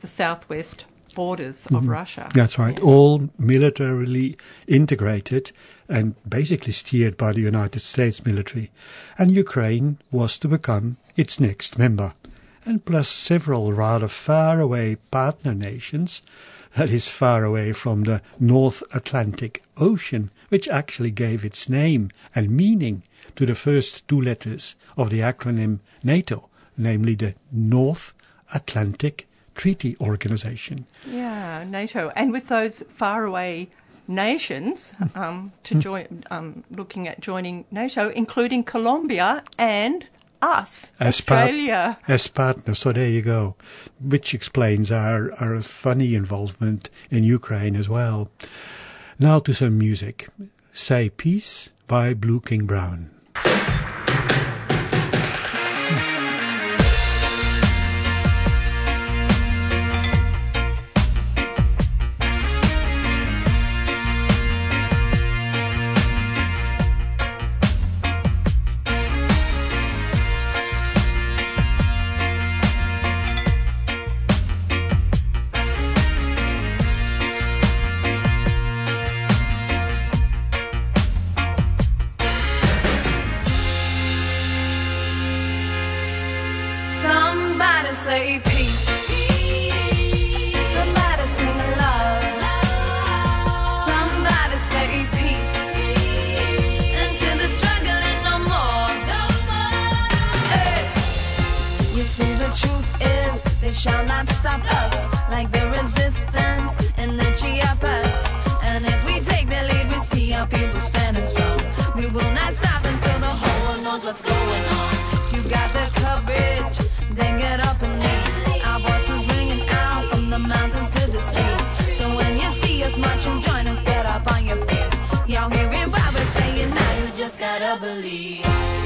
the 0.00 0.06
southwest 0.06 0.84
borders 1.14 1.66
of 1.66 1.72
mm-hmm. 1.72 1.90
Russia. 1.90 2.28
That's 2.34 2.58
right. 2.58 2.78
Yeah. 2.78 2.84
All 2.84 3.30
militarily 3.38 4.36
integrated 4.66 5.52
and 5.88 6.14
basically 6.28 6.72
steered 6.72 7.16
by 7.16 7.32
the 7.32 7.40
United 7.40 7.80
States 7.80 8.24
military. 8.24 8.70
And 9.18 9.30
Ukraine 9.30 9.98
was 10.10 10.38
to 10.38 10.48
become 10.48 10.96
its 11.16 11.40
next 11.40 11.78
member. 11.78 12.14
And 12.66 12.84
plus 12.84 13.08
several 13.08 13.72
rather 13.72 14.08
faraway 14.08 14.96
partner 15.10 15.54
nations 15.54 16.22
that 16.76 16.90
is 16.90 17.08
far 17.08 17.44
away 17.44 17.72
from 17.72 18.04
the 18.04 18.22
North 18.38 18.82
Atlantic 18.94 19.62
Ocean, 19.76 20.30
which 20.50 20.68
actually 20.68 21.10
gave 21.10 21.44
its 21.44 21.68
name 21.68 22.10
and 22.34 22.50
meaning 22.50 23.02
to 23.36 23.46
the 23.46 23.54
first 23.54 24.06
two 24.06 24.20
letters 24.20 24.76
of 24.96 25.10
the 25.10 25.20
acronym 25.20 25.80
NATO, 26.04 26.48
namely 26.76 27.14
the 27.14 27.34
North 27.50 28.14
Atlantic 28.54 29.26
Treaty 29.54 29.96
Organization. 30.00 30.86
Yeah, 31.06 31.64
NATO. 31.68 32.12
And 32.14 32.32
with 32.32 32.48
those 32.48 32.82
faraway 32.88 33.68
nations 34.06 34.94
um, 35.14 35.52
to 35.64 35.74
join, 35.76 36.24
um, 36.30 36.64
looking 36.70 37.08
at 37.08 37.20
joining 37.20 37.64
NATO, 37.70 38.10
including 38.10 38.64
Colombia 38.64 39.42
and 39.58 40.08
us, 40.42 40.92
as 40.98 41.20
Australia. 41.20 41.98
Part, 42.00 42.10
as 42.10 42.26
partners. 42.28 42.78
So 42.78 42.92
there 42.92 43.08
you 43.08 43.22
go, 43.22 43.56
which 44.00 44.34
explains 44.34 44.90
our, 44.90 45.32
our 45.34 45.60
funny 45.60 46.14
involvement 46.14 46.90
in 47.10 47.24
Ukraine 47.24 47.76
as 47.76 47.88
well. 47.88 48.30
Now 49.18 49.38
to 49.40 49.52
some 49.52 49.78
music. 49.78 50.28
Say 50.72 51.10
Peace 51.10 51.72
by 51.86 52.14
Blue 52.14 52.40
King 52.40 52.66
Brown. 52.66 53.10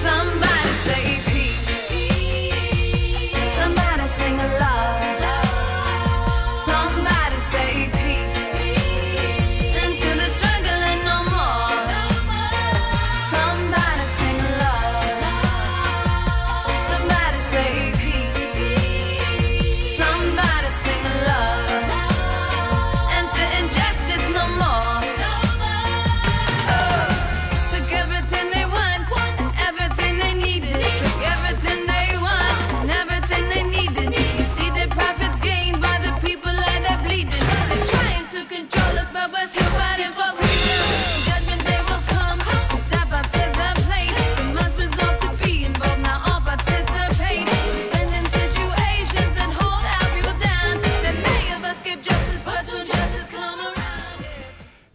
Somebody 0.05 0.75
save 0.85 1.29
you. 1.29 1.34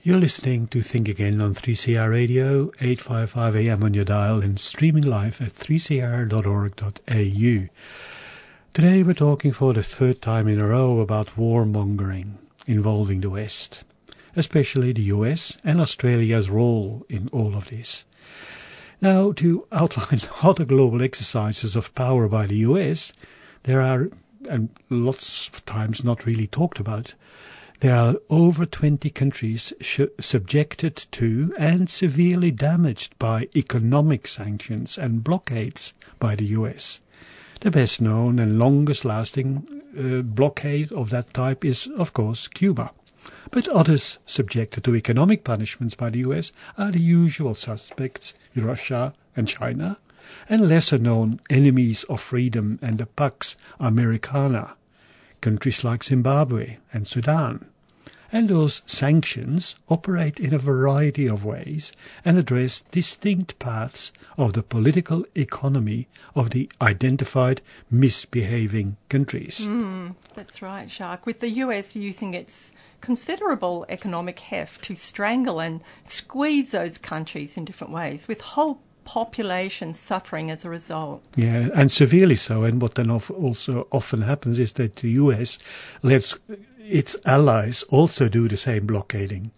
You're 0.09 0.17
listening 0.17 0.65
to 0.69 0.81
Think 0.81 1.07
Again 1.07 1.39
on 1.39 1.53
3CR 1.53 2.09
Radio, 2.09 2.71
855 2.81 3.55
AM 3.55 3.83
on 3.83 3.93
your 3.93 4.05
dial 4.05 4.41
and 4.41 4.59
streaming 4.59 5.03
live 5.03 5.39
at 5.39 5.53
3cr.org.au. 5.53 7.69
Today 8.73 9.03
we're 9.03 9.13
talking 9.13 9.51
for 9.51 9.71
the 9.71 9.83
third 9.83 10.19
time 10.19 10.47
in 10.47 10.59
a 10.59 10.65
row 10.65 10.99
about 10.99 11.35
warmongering 11.37 12.37
involving 12.65 13.21
the 13.21 13.29
West, 13.29 13.83
especially 14.35 14.93
the 14.93 15.13
US 15.13 15.59
and 15.63 15.79
Australia's 15.79 16.49
role 16.49 17.05
in 17.07 17.29
all 17.31 17.55
of 17.55 17.69
this. 17.69 18.05
Now, 18.99 19.31
to 19.33 19.67
outline 19.71 20.21
other 20.41 20.65
global 20.65 21.03
exercises 21.03 21.75
of 21.75 21.93
power 21.93 22.27
by 22.27 22.47
the 22.47 22.55
US, 22.55 23.13
there 23.61 23.81
are, 23.81 24.09
and 24.49 24.69
lots 24.89 25.49
of 25.49 25.63
times 25.65 26.03
not 26.03 26.25
really 26.25 26.47
talked 26.47 26.79
about, 26.79 27.13
there 27.79 27.95
are 27.95 28.15
over 28.29 28.65
20 28.65 29.09
countries 29.11 29.71
subjected 30.19 31.05
to 31.11 31.53
and 31.57 31.89
severely 31.89 32.51
damaged 32.51 33.17
by 33.19 33.47
economic 33.55 34.27
sanctions 34.27 34.97
and 34.97 35.23
blockades 35.23 35.93
by 36.19 36.35
the 36.35 36.45
US. 36.45 36.99
The 37.61 37.71
best 37.71 38.01
known 38.01 38.37
and 38.39 38.59
longest 38.59 39.05
lasting 39.05 39.67
uh, 39.97 40.21
blockade 40.23 40.91
of 40.91 41.09
that 41.09 41.33
type 41.33 41.63
is, 41.63 41.87
of 41.97 42.13
course, 42.13 42.47
Cuba. 42.47 42.91
But 43.51 43.67
others 43.67 44.19
subjected 44.25 44.83
to 44.83 44.95
economic 44.95 45.43
punishments 45.43 45.95
by 45.95 46.09
the 46.09 46.19
US 46.19 46.51
are 46.77 46.91
the 46.91 47.01
usual 47.01 47.55
suspects, 47.55 48.33
Russia 48.55 49.13
and 49.35 49.47
China, 49.47 49.99
and 50.49 50.67
lesser 50.67 50.97
known 50.97 51.39
enemies 51.49 52.03
of 52.05 52.21
freedom 52.21 52.77
and 52.81 52.97
the 52.97 53.05
Pax 53.05 53.55
Americana, 53.79 54.75
countries 55.41 55.83
like 55.83 56.03
Zimbabwe 56.03 56.77
and 56.93 57.07
Sudan. 57.07 57.65
And 58.31 58.47
those 58.47 58.83
sanctions 58.85 59.75
operate 59.89 60.39
in 60.39 60.53
a 60.53 60.59
variety 60.59 61.27
of 61.27 61.43
ways 61.43 61.91
and 62.23 62.37
address 62.37 62.83
distinct 62.91 63.57
paths 63.57 64.11
of 64.37 64.53
the 64.53 64.61
political 64.61 65.25
economy 65.35 66.07
of 66.35 66.51
the 66.51 66.69
identified 66.79 67.61
misbehaving 67.89 68.97
countries. 69.09 69.65
Mm, 69.67 70.15
that's 70.35 70.61
right, 70.61 70.87
Jacques. 70.89 71.25
With 71.25 71.39
the 71.39 71.49
US 71.49 71.95
using 71.95 72.35
its 72.35 72.71
considerable 73.01 73.85
economic 73.89 74.39
heft 74.39 74.83
to 74.83 74.95
strangle 74.95 75.59
and 75.59 75.81
squeeze 76.03 76.71
those 76.71 76.99
countries 76.99 77.57
in 77.57 77.65
different 77.65 77.93
ways, 77.93 78.27
with 78.27 78.41
whole 78.41 78.79
populations 79.09 79.97
suffering 79.97 80.51
as 80.51 80.63
a 80.63 80.69
result. 80.69 81.25
Yeah, 81.35 81.69
and 81.73 81.91
severely 81.91 82.35
so. 82.35 82.63
And 82.63 82.79
what 82.79 82.93
then 82.93 83.09
also 83.09 83.87
often 83.91 84.21
happens 84.21 84.59
is 84.59 84.73
that 84.73 84.97
the 84.97 85.09
US 85.23 85.57
lets 86.03 86.37
its 86.77 87.17
allies 87.25 87.81
also 87.89 88.29
do 88.29 88.47
the 88.47 88.55
same 88.57 88.85
blockading. 88.85 89.49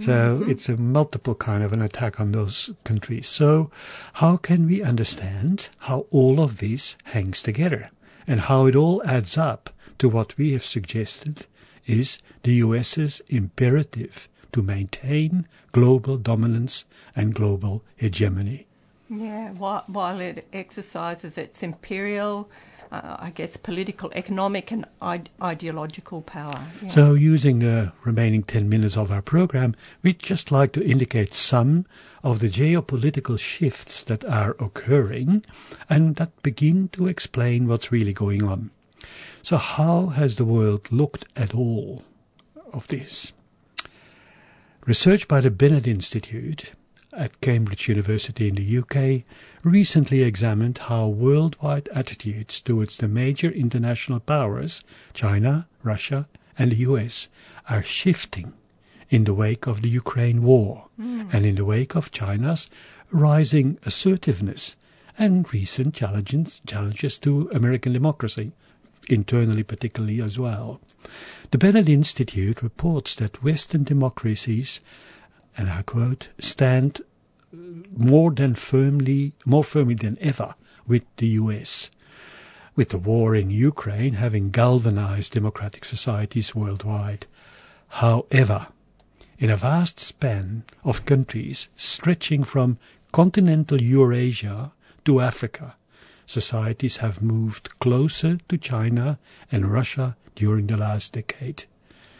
So 0.00 0.12
mm-hmm. 0.12 0.50
it's 0.50 0.68
a 0.68 0.76
multiple 0.76 1.34
kind 1.34 1.62
of 1.62 1.72
an 1.74 1.82
attack 1.82 2.18
on 2.18 2.32
those 2.32 2.70
countries. 2.84 3.26
So 3.26 3.70
how 4.14 4.36
can 4.38 4.66
we 4.66 4.82
understand 4.82 5.68
how 5.88 6.06
all 6.10 6.40
of 6.40 6.58
this 6.58 6.96
hangs 7.04 7.42
together 7.42 7.90
and 8.26 8.40
how 8.40 8.66
it 8.66 8.76
all 8.76 9.02
adds 9.04 9.36
up 9.36 9.70
to 9.98 10.08
what 10.08 10.36
we 10.38 10.52
have 10.52 10.64
suggested 10.64 11.46
is 11.86 12.18
the 12.42 12.54
US's 12.64 13.20
imperative 13.28 14.28
to 14.52 14.62
maintain 14.62 15.46
global 15.72 16.16
dominance 16.16 16.84
and 17.14 17.34
global 17.34 17.82
hegemony. 17.96 18.67
Yeah, 19.10 19.52
while, 19.52 20.20
it 20.20 20.46
exercises 20.52 21.38
its 21.38 21.62
imperial, 21.62 22.50
uh, 22.92 23.16
I 23.18 23.30
guess, 23.30 23.56
political, 23.56 24.12
economic, 24.14 24.70
and 24.70 24.84
ide- 25.00 25.30
ideological 25.42 26.20
power. 26.20 26.58
Yeah. 26.82 26.88
So, 26.88 27.14
using 27.14 27.60
the 27.60 27.92
remaining 28.04 28.42
10 28.42 28.68
minutes 28.68 28.98
of 28.98 29.10
our 29.10 29.22
program, 29.22 29.74
we'd 30.02 30.18
just 30.18 30.52
like 30.52 30.72
to 30.72 30.84
indicate 30.84 31.32
some 31.32 31.86
of 32.22 32.40
the 32.40 32.50
geopolitical 32.50 33.38
shifts 33.38 34.02
that 34.02 34.24
are 34.26 34.56
occurring 34.60 35.42
and 35.88 36.16
that 36.16 36.42
begin 36.42 36.88
to 36.88 37.06
explain 37.06 37.66
what's 37.66 37.90
really 37.90 38.12
going 38.12 38.44
on. 38.44 38.70
So, 39.42 39.56
how 39.56 40.08
has 40.08 40.36
the 40.36 40.44
world 40.44 40.92
looked 40.92 41.24
at 41.34 41.54
all 41.54 42.04
of 42.74 42.88
this? 42.88 43.32
Research 44.84 45.28
by 45.28 45.40
the 45.40 45.50
Bennett 45.50 45.86
Institute 45.86 46.74
at 47.18 47.40
Cambridge 47.40 47.88
University 47.88 48.48
in 48.48 48.54
the 48.54 48.78
UK 48.78 49.24
recently 49.64 50.22
examined 50.22 50.78
how 50.78 51.08
worldwide 51.08 51.88
attitudes 51.92 52.60
towards 52.60 52.96
the 52.96 53.08
major 53.08 53.50
international 53.50 54.20
powers, 54.20 54.84
China, 55.12 55.66
Russia, 55.82 56.28
and 56.56 56.72
the 56.72 56.76
US, 56.76 57.28
are 57.68 57.82
shifting 57.82 58.52
in 59.10 59.24
the 59.24 59.34
wake 59.34 59.66
of 59.66 59.82
the 59.82 59.88
Ukraine 59.88 60.42
war 60.42 60.86
mm. 61.00 61.32
and 61.34 61.44
in 61.44 61.56
the 61.56 61.64
wake 61.64 61.96
of 61.96 62.12
China's 62.12 62.70
rising 63.10 63.78
assertiveness 63.84 64.76
and 65.18 65.52
recent 65.52 65.94
challenges, 65.94 66.62
challenges 66.66 67.18
to 67.18 67.50
American 67.52 67.92
democracy 67.92 68.52
internally 69.08 69.62
particularly 69.62 70.20
as 70.20 70.38
well. 70.38 70.80
The 71.50 71.58
Bennett 71.58 71.88
Institute 71.88 72.62
reports 72.62 73.14
that 73.16 73.42
Western 73.42 73.84
democracies, 73.84 74.80
and 75.56 75.70
I 75.70 75.82
quote, 75.82 76.28
stand 76.38 77.00
more 77.52 78.30
than 78.30 78.54
firmly, 78.54 79.32
more 79.46 79.64
firmly 79.64 79.94
than 79.94 80.18
ever 80.20 80.54
with 80.86 81.04
the 81.16 81.28
US, 81.28 81.90
with 82.76 82.90
the 82.90 82.98
war 82.98 83.34
in 83.34 83.50
Ukraine 83.50 84.14
having 84.14 84.50
galvanized 84.50 85.32
democratic 85.32 85.84
societies 85.84 86.54
worldwide. 86.54 87.26
However, 87.88 88.68
in 89.38 89.50
a 89.50 89.56
vast 89.56 89.98
span 89.98 90.64
of 90.84 91.06
countries 91.06 91.68
stretching 91.76 92.42
from 92.42 92.78
continental 93.12 93.80
Eurasia 93.80 94.72
to 95.04 95.20
Africa, 95.20 95.76
societies 96.26 96.98
have 96.98 97.22
moved 97.22 97.78
closer 97.78 98.38
to 98.48 98.58
China 98.58 99.18
and 99.50 99.70
Russia 99.72 100.16
during 100.34 100.66
the 100.66 100.76
last 100.76 101.14
decade. 101.14 101.64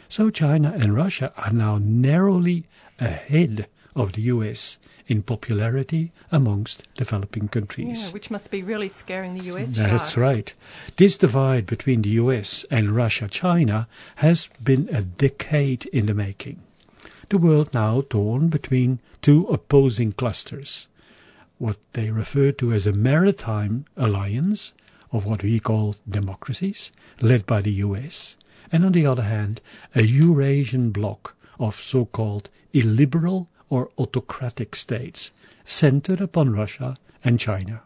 So 0.09 0.31
China 0.31 0.73
and 0.75 0.95
Russia 0.95 1.33
are 1.37 1.53
now 1.53 1.79
narrowly 1.79 2.65
ahead 2.99 3.67
of 3.99 4.13
the 4.13 4.23
US 4.23 4.79
in 5.07 5.23
popularity 5.23 6.13
amongst 6.31 6.87
developing 6.97 7.49
countries. 7.49 8.07
Yeah, 8.07 8.13
which 8.13 8.31
must 8.31 8.51
be 8.51 8.63
really 8.63 8.89
scaring 8.89 9.35
the 9.35 9.45
US. 9.53 9.77
That's 9.77 10.17
right. 10.17 10.53
This 10.97 11.17
divide 11.17 11.67
between 11.67 12.03
the 12.03 12.11
US 12.11 12.65
and 12.71 12.91
Russia 12.91 13.29
China 13.29 13.89
has 14.17 14.49
been 14.63 14.89
a 14.93 15.03
decade 15.03 15.87
in 15.87 16.07
the 16.07 16.15
making. 16.15 16.61
The 17.29 17.39
world 17.39 17.75
now 17.75 18.03
torn 18.09 18.49
between 18.49 19.01
two 19.21 19.47
opposing 19.49 20.13
clusters 20.13 20.89
what 21.59 21.77
they 21.93 22.11
refer 22.11 22.53
to 22.53 22.73
as 22.73 22.87
a 22.87 22.93
maritime 22.93 23.85
alliance 23.97 24.73
of 25.11 25.25
what 25.25 25.43
we 25.43 25.59
call 25.59 25.97
democracies, 26.09 26.93
led 27.21 27.45
by 27.47 27.61
the 27.61 27.73
US, 27.73 28.37
and 28.71 28.85
on 28.85 28.93
the 28.93 29.07
other 29.07 29.25
hand, 29.25 29.61
a 29.95 30.03
Eurasian 30.03 30.91
bloc 30.91 31.35
of 31.59 31.75
so 31.75 32.05
called 32.05 32.51
illiberal 32.73 33.49
or 33.69 33.91
autocratic 33.99 34.75
states 34.75 35.33
centered 35.65 36.21
upon 36.21 36.53
Russia 36.53 36.97
and 37.25 37.39
China. 37.39 37.83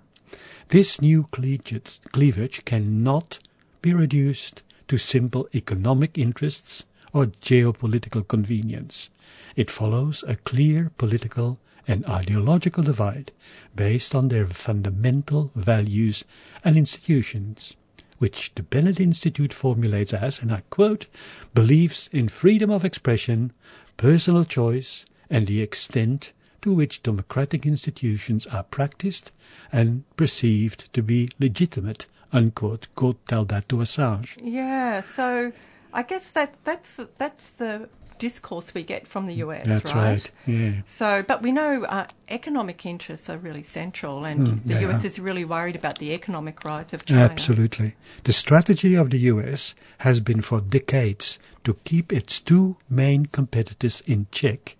This 0.68 1.00
new 1.00 1.28
cleavage 1.32 2.64
cannot 2.64 3.38
be 3.82 3.92
reduced 3.92 4.62
to 4.88 4.96
simple 4.96 5.48
economic 5.54 6.16
interests 6.16 6.86
or 7.12 7.26
geopolitical 7.26 8.26
convenience. 8.26 9.10
It 9.56 9.70
follows 9.70 10.24
a 10.26 10.36
clear 10.36 10.90
political 10.96 11.58
and 11.86 12.06
ideological 12.06 12.84
divide 12.84 13.32
based 13.74 14.14
on 14.14 14.28
their 14.28 14.46
fundamental 14.46 15.50
values 15.54 16.24
and 16.64 16.76
institutions, 16.76 17.76
which 18.18 18.54
the 18.54 18.62
Bennett 18.62 19.00
Institute 19.00 19.52
formulates 19.52 20.14
as, 20.14 20.40
and 20.42 20.52
I 20.52 20.62
quote, 20.70 21.06
beliefs 21.54 22.08
in 22.12 22.28
freedom 22.28 22.70
of 22.70 22.84
expression, 22.84 23.52
personal 23.96 24.44
choice, 24.44 25.04
and 25.32 25.46
the 25.46 25.62
extent 25.62 26.34
to 26.60 26.72
which 26.72 27.02
democratic 27.02 27.66
institutions 27.66 28.46
are 28.46 28.62
practiced 28.62 29.32
and 29.72 30.04
perceived 30.16 30.92
to 30.92 31.02
be 31.02 31.28
legitimate, 31.40 32.06
unquote. 32.32 32.86
Quote, 32.94 33.26
tell 33.26 33.44
that 33.46 33.68
to 33.70 33.76
Assange. 33.76 34.36
Yeah, 34.40 35.00
so 35.00 35.52
I 35.92 36.02
guess 36.02 36.28
that 36.28 36.54
that's 36.64 37.00
that's 37.16 37.50
the 37.52 37.88
discourse 38.18 38.72
we 38.72 38.84
get 38.84 39.08
from 39.08 39.26
the 39.26 39.34
US. 39.46 39.64
That's 39.64 39.92
right. 39.94 40.12
right. 40.12 40.30
Yeah. 40.46 40.72
So, 40.84 41.24
but 41.26 41.42
we 41.42 41.50
know 41.50 41.84
uh, 41.84 42.06
economic 42.28 42.86
interests 42.86 43.28
are 43.28 43.38
really 43.38 43.62
central, 43.62 44.24
and 44.24 44.46
mm, 44.46 44.64
the 44.64 44.86
US 44.86 45.04
is 45.04 45.18
really 45.18 45.46
worried 45.46 45.76
about 45.76 45.98
the 45.98 46.12
economic 46.12 46.62
rights 46.62 46.92
of 46.92 47.04
China. 47.06 47.22
Absolutely. 47.22 47.96
The 48.22 48.32
strategy 48.32 48.94
of 48.94 49.10
the 49.10 49.18
US 49.32 49.74
has 49.98 50.20
been 50.20 50.42
for 50.42 50.60
decades 50.60 51.40
to 51.64 51.74
keep 51.84 52.12
its 52.12 52.38
two 52.38 52.76
main 52.88 53.26
competitors 53.26 54.02
in 54.06 54.26
check 54.30 54.76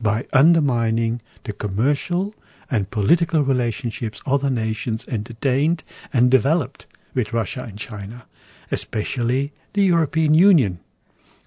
by 0.00 0.26
undermining 0.32 1.20
the 1.44 1.52
commercial 1.52 2.34
and 2.70 2.90
political 2.90 3.42
relationships 3.42 4.20
other 4.26 4.50
nations 4.50 5.06
entertained 5.08 5.84
and 6.12 6.30
developed 6.30 6.86
with 7.14 7.32
Russia 7.32 7.62
and 7.62 7.78
China, 7.78 8.26
especially 8.70 9.52
the 9.74 9.82
European 9.82 10.34
Union 10.34 10.80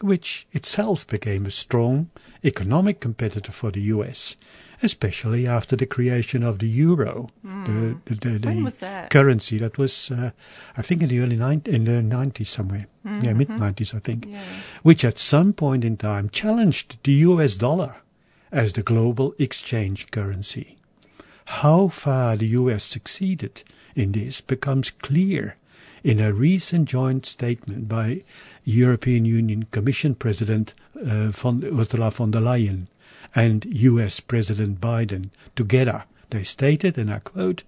which 0.02 0.48
itself 0.52 1.08
became 1.08 1.46
a 1.46 1.52
strong 1.52 2.10
economic 2.44 3.00
competitor 3.00 3.52
for 3.52 3.72
the 3.72 3.82
US, 3.82 4.36
especially 4.84 5.48
after 5.48 5.76
the 5.76 5.86
creation 5.86 6.44
of 6.44 6.60
the 6.60 6.68
euro, 6.68 7.30
mm. 7.46 7.66
the, 8.06 8.16
the, 8.16 8.38
the, 8.38 8.38
the 8.38 9.08
currency 9.10 9.58
that 9.58 9.78
was, 9.78 10.12
uh, 10.12 10.32
I 10.76 10.82
think, 10.82 11.02
in 11.02 11.10
the 11.10 11.20
early 11.20 11.36
90, 11.36 11.72
in 11.72 11.86
the 11.86 12.16
90s 12.16 12.46
somewhere, 12.46 12.88
mm-hmm. 13.06 13.26
yeah, 13.26 13.34
mid 13.34 13.50
90s, 13.50 13.96
I 13.96 14.00
think, 14.00 14.26
yeah. 14.28 14.42
which 14.84 15.04
at 15.04 15.18
some 15.18 15.54
point 15.54 15.84
in 15.84 15.98
time 15.98 16.30
challenged 16.30 17.04
the 17.04 17.14
US 17.14 17.58
dollar 17.58 17.96
as 18.52 18.74
the 18.74 18.84
global 18.84 19.34
exchange 19.38 20.12
currency. 20.12 20.76
How 21.46 21.88
far 21.88 22.36
the 22.36 22.48
US 22.48 22.84
succeeded 22.84 23.64
in 23.96 24.12
this 24.12 24.42
becomes 24.42 24.92
clear 24.92 25.56
in 26.04 26.20
a 26.20 26.34
recent 26.34 26.88
joint 26.88 27.26
statement 27.26 27.90
by 27.90 28.24
European 28.64 29.26
Union 29.26 29.64
Commission 29.72 30.16
President 30.16 30.74
uh, 30.96 31.32
von 31.32 31.64
Ursula 31.64 32.12
von 32.12 32.32
der 32.32 32.42
Leyen 32.42 32.88
and 33.36 33.66
US 33.66 34.20
President 34.20 34.80
Biden 34.80 35.30
together. 35.56 36.06
They 36.30 36.44
stated, 36.44 36.98
and 36.98 37.10
I 37.12 37.20
quote, 37.20 37.64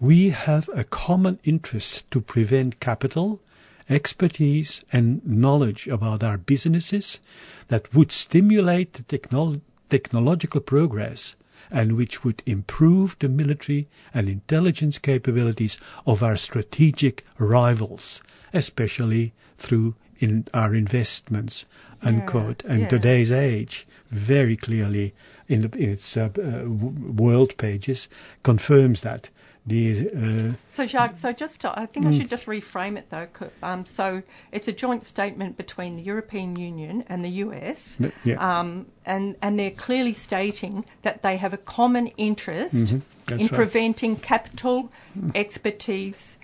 we 0.00 0.30
have 0.30 0.68
a 0.74 0.84
common 0.84 1.38
interest 1.44 2.10
to 2.10 2.20
prevent 2.20 2.80
capital 2.80 3.40
expertise 3.88 4.84
and 4.92 5.24
knowledge 5.26 5.86
about 5.86 6.22
our 6.22 6.38
businesses 6.38 7.20
that 7.68 7.94
would 7.94 8.12
stimulate 8.12 8.94
the 8.94 9.02
technol- 9.04 9.60
technological 9.88 10.60
progress 10.60 11.36
and 11.70 11.96
which 11.96 12.24
would 12.24 12.42
improve 12.46 13.16
the 13.18 13.28
military 13.28 13.88
and 14.14 14.28
intelligence 14.28 14.98
capabilities 14.98 15.78
of 16.06 16.22
our 16.22 16.36
strategic 16.36 17.24
rivals, 17.38 18.22
especially 18.52 19.32
through 19.56 19.94
in 20.18 20.46
our 20.54 20.74
investments, 20.74 21.66
unquote. 22.02 22.62
Yeah, 22.64 22.72
and 22.72 22.80
yeah. 22.82 22.88
today's 22.88 23.32
age 23.32 23.86
very 24.08 24.56
clearly 24.56 25.14
in, 25.48 25.62
the, 25.62 25.78
in 25.78 25.90
its 25.90 26.16
uh, 26.16 26.30
uh, 26.38 26.68
world 26.68 27.56
pages 27.58 28.08
confirms 28.42 29.02
that. 29.02 29.30
The, 29.66 30.10
uh, 30.14 30.52
So, 30.72 30.86
Jacques, 30.86 31.16
so 31.16 31.32
just 31.32 31.60
to, 31.62 31.76
I 31.76 31.86
think 31.86 32.06
I 32.06 32.16
should 32.16 32.30
just 32.30 32.46
reframe 32.46 32.96
it 32.96 33.10
though. 33.10 33.26
Um, 33.62 33.84
so 33.84 34.22
it's 34.52 34.68
a 34.68 34.72
joint 34.72 35.04
statement 35.04 35.56
between 35.56 35.96
the 35.96 36.02
European 36.02 36.54
Union 36.56 37.02
and 37.08 37.24
the 37.24 37.30
US, 37.44 37.96
But, 37.98 38.12
yeah. 38.22 38.36
um, 38.60 38.86
and 39.04 39.34
and 39.42 39.58
they're 39.58 39.72
clearly 39.72 40.12
stating 40.12 40.84
that 41.02 41.22
they 41.22 41.36
have 41.36 41.52
a 41.52 41.58
common 41.58 42.06
interest 42.16 42.74
Mm-hmm. 42.76 42.98
In 43.32 43.38
right. 43.38 43.50
preventing 43.50 44.14
capital, 44.14 44.92
expertise. 45.34 46.35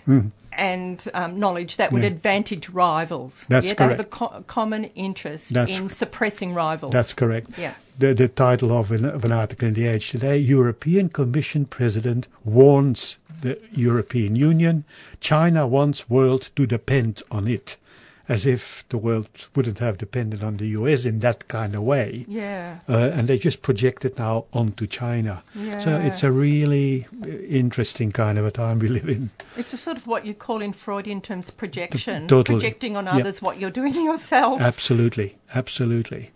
And 0.54 1.08
um, 1.14 1.38
knowledge 1.40 1.76
that 1.76 1.92
would 1.92 2.02
Mm. 2.02 2.10
Yeah. 2.10 2.16
advantage 2.16 2.68
rivals. 2.68 3.46
That's 3.48 3.66
yeah, 3.66 3.74
They 3.74 3.84
have 3.84 4.00
a 4.00 4.04
co- 4.04 4.44
common 4.46 4.84
interest 4.94 5.54
That's 5.54 5.74
in 5.74 5.88
suppressing 5.88 6.52
rivals. 6.54 6.92
That's 6.92 7.14
correct. 7.14 7.50
Yeah. 7.56 7.72
The, 7.98 8.12
the 8.14 8.28
title 8.28 8.70
of 8.76 8.92
an, 8.92 9.04
of 9.06 9.24
an 9.24 9.32
article 9.32 9.68
in 9.68 9.74
the 9.74 9.86
Age 9.86 10.10
today 10.10 10.36
European 10.36 11.08
Commission 11.08 11.64
President 11.64 12.28
warns 12.44 13.18
the 13.40 13.58
European 13.72 14.36
Union 14.36 14.84
China 15.20 15.66
wants 15.66 16.08
world 16.10 16.50
to 16.56 16.66
depend 16.66 17.22
on 17.30 17.48
it. 17.48 17.76
As 18.28 18.46
if 18.46 18.84
the 18.88 18.98
world 18.98 19.28
wouldn't 19.56 19.80
have 19.80 19.98
depended 19.98 20.42
on 20.44 20.56
the 20.58 20.68
US 20.68 21.04
in 21.04 21.18
that 21.20 21.48
kind 21.48 21.74
of 21.74 21.82
way. 21.82 22.24
yeah. 22.28 22.78
Uh, 22.88 23.10
and 23.14 23.26
they 23.28 23.36
just 23.36 23.62
project 23.62 24.04
it 24.04 24.16
now 24.18 24.44
onto 24.52 24.86
China. 24.86 25.42
Yeah. 25.56 25.78
So 25.78 25.98
it's 25.98 26.22
a 26.22 26.30
really 26.30 27.06
interesting 27.48 28.12
kind 28.12 28.38
of 28.38 28.46
a 28.46 28.50
time 28.52 28.78
we 28.78 28.88
live 28.88 29.08
in. 29.08 29.30
It's 29.56 29.72
a 29.72 29.76
sort 29.76 29.96
of 29.96 30.06
what 30.06 30.24
you 30.24 30.34
call 30.34 30.62
in 30.62 30.72
Freudian 30.72 31.20
terms 31.20 31.50
projection, 31.50 32.28
totally. 32.28 32.58
projecting 32.60 32.96
on 32.96 33.08
others 33.08 33.42
what 33.42 33.58
you're 33.58 33.70
doing 33.70 33.94
yourself. 34.04 34.60
Absolutely, 34.60 35.36
absolutely. 35.54 36.30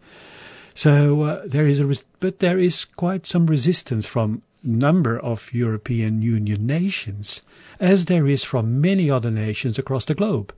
So 0.75 1.23
uh, 1.23 1.43
there 1.47 1.67
is 1.67 1.81
a, 1.81 1.87
res- 1.87 2.05
but 2.21 2.41
there 2.41 2.59
is 2.59 2.85
quite 2.85 3.27
some 3.27 3.47
resistance 3.47 4.07
from 4.07 4.43
number 4.65 5.19
of 5.19 5.53
European 5.55 6.21
Union 6.21 6.67
nations, 6.67 7.43
as 7.81 8.07
there 8.07 8.27
is 8.27 8.43
from 8.43 8.81
many 8.81 9.09
other 9.11 9.31
nations 9.31 9.79
across 9.79 10.05
the 10.05 10.15
globe. 10.15 10.53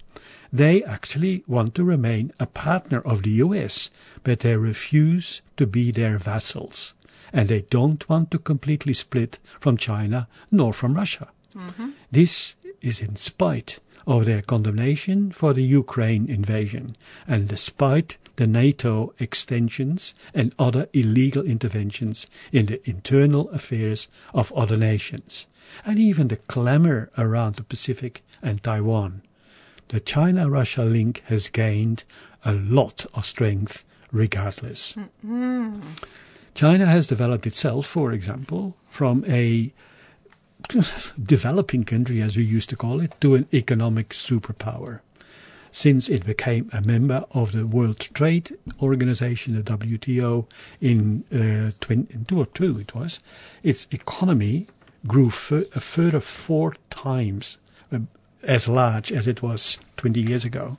They 0.53 0.83
actually 0.85 1.45
want 1.47 1.75
to 1.75 1.85
remain 1.85 2.33
a 2.41 2.47
partner 2.47 3.01
of 3.01 3.23
the 3.23 3.31
US, 3.45 3.91
but 4.25 4.41
they 4.41 4.57
refuse 4.57 5.43
to 5.57 5.67
be 5.67 5.91
their 5.91 6.19
vassals. 6.19 6.95
And 7.33 7.49
they 7.49 7.63
don't 7.63 8.09
want 8.09 8.31
to 8.31 8.39
completely 8.39 8.95
split 8.95 9.39
from 9.61 9.77
China 9.77 10.29
nor 10.51 10.73
from 10.73 10.95
Russia. 10.95 11.29
Mm-hmm. 11.55 11.91
This 12.11 12.57
is 12.81 13.01
in 13.01 13.17
spite 13.17 13.81
of 14.07 14.25
their 14.25 14.41
condemnation 14.41 15.31
for 15.31 15.53
the 15.53 15.63
Ukraine 15.63 16.31
invasion 16.31 16.97
and 17.27 17.47
despite 17.47 18.17
the 18.37 18.47
NATO 18.47 19.13
extensions 19.19 20.15
and 20.33 20.55
other 20.59 20.89
illegal 20.95 21.43
interventions 21.43 22.27
in 22.53 22.67
the 22.67 22.89
internal 22.89 23.51
affairs 23.51 24.09
of 24.33 24.53
other 24.53 24.77
nations, 24.77 25.47
and 25.85 25.99
even 25.99 26.29
the 26.29 26.37
clamor 26.37 27.11
around 27.19 27.57
the 27.57 27.65
Pacific 27.65 28.23
and 28.41 28.63
Taiwan. 28.63 29.23
The 29.89 30.01
China 30.01 30.51
Russia 30.51 30.85
link 30.85 31.23
has 31.27 31.49
gained 31.49 32.05
a 32.45 32.53
lot 32.53 33.07
of 33.15 33.25
strength 33.25 33.85
regardless. 34.13 34.95
China 36.55 36.87
has 36.87 37.07
developed 37.07 37.47
itself, 37.47 37.87
for 37.87 38.13
example, 38.13 38.77
from 38.91 39.25
a 39.29 39.73
developing 41.23 41.85
country, 41.85 42.21
as 42.21 42.37
we 42.37 42.43
used 42.43 42.69
to 42.71 42.77
call 42.77 43.01
it, 43.01 43.15
to 43.21 43.35
an 43.35 43.47
economic 43.55 44.11
superpower. 44.11 45.01
Since 45.71 46.09
it 46.09 46.25
became 46.25 46.69
a 46.73 46.81
member 46.81 47.25
of 47.31 47.53
the 47.53 47.67
World 47.67 48.01
Trade 48.01 48.57
Organization, 48.83 49.55
the 49.55 49.63
WTO, 49.63 50.47
in, 50.81 51.25
uh, 51.33 51.73
20, 51.81 52.13
in 52.13 52.25
2002 52.25 52.79
it 52.81 52.95
was, 52.95 53.21
its 53.63 53.87
economy 53.91 54.67
grew 55.07 55.31
fur- 55.31 55.67
a 55.75 55.81
further 55.81 56.21
four 56.21 56.75
times 56.91 57.59
uh, 57.93 58.01
as 58.49 58.67
large 58.67 59.13
as 59.13 59.29
it 59.29 59.43
was 59.43 59.79
20 59.99 60.21
years 60.21 60.45
ago. 60.45 60.79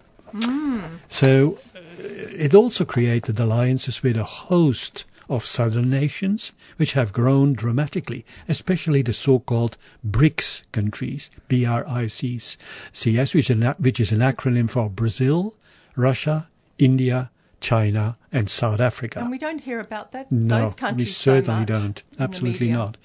So 1.08 1.60
uh, 1.76 1.80
it 2.06 2.54
also 2.54 2.84
created 2.84 3.40
alliances 3.40 4.04
with 4.04 4.18
a 4.18 4.24
host 4.24 5.06
of 5.30 5.46
southern 5.46 5.90
nations, 5.90 6.52
which 6.78 6.94
have 6.94 7.14
grown 7.14 7.54
dramatically, 7.54 8.26
especially 8.48 9.04
the 9.04 9.14
so-called 9.14 9.78
BRICS 10.04 10.64
countries, 10.72 11.30
B-R-I-C-S, 11.48 12.58
CS, 12.92 13.34
which 13.36 13.50
which 13.78 14.00
is 14.00 14.12
an 14.12 14.20
acronym 14.20 14.70
for 14.70 14.90
Brazil, 14.90 15.56
Russia, 15.96 16.50
India, 16.80 17.30
China, 17.60 18.16
and 18.32 18.50
South 18.50 18.80
Africa. 18.80 19.20
And 19.20 19.32
we 19.32 19.38
don't 19.38 19.60
hear 19.60 19.80
about 19.80 20.12
that. 20.12 20.32
No, 20.32 20.64
those 20.64 20.74
countries 20.74 21.08
we 21.08 21.12
so 21.12 21.36
certainly 21.36 21.60
much 21.62 21.68
don't. 21.68 22.04
Absolutely 22.20 22.72
not. 22.72 22.98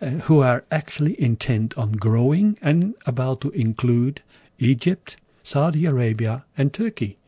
Uh, 0.00 0.06
who 0.06 0.40
are 0.40 0.64
actually 0.70 1.20
intent 1.20 1.76
on 1.78 1.92
growing 1.92 2.58
and 2.60 2.94
about 3.06 3.40
to 3.42 3.50
include 3.50 4.22
Egypt, 4.58 5.16
Saudi 5.42 5.86
Arabia, 5.86 6.44
and 6.58 6.72
Turkey, 6.72 7.18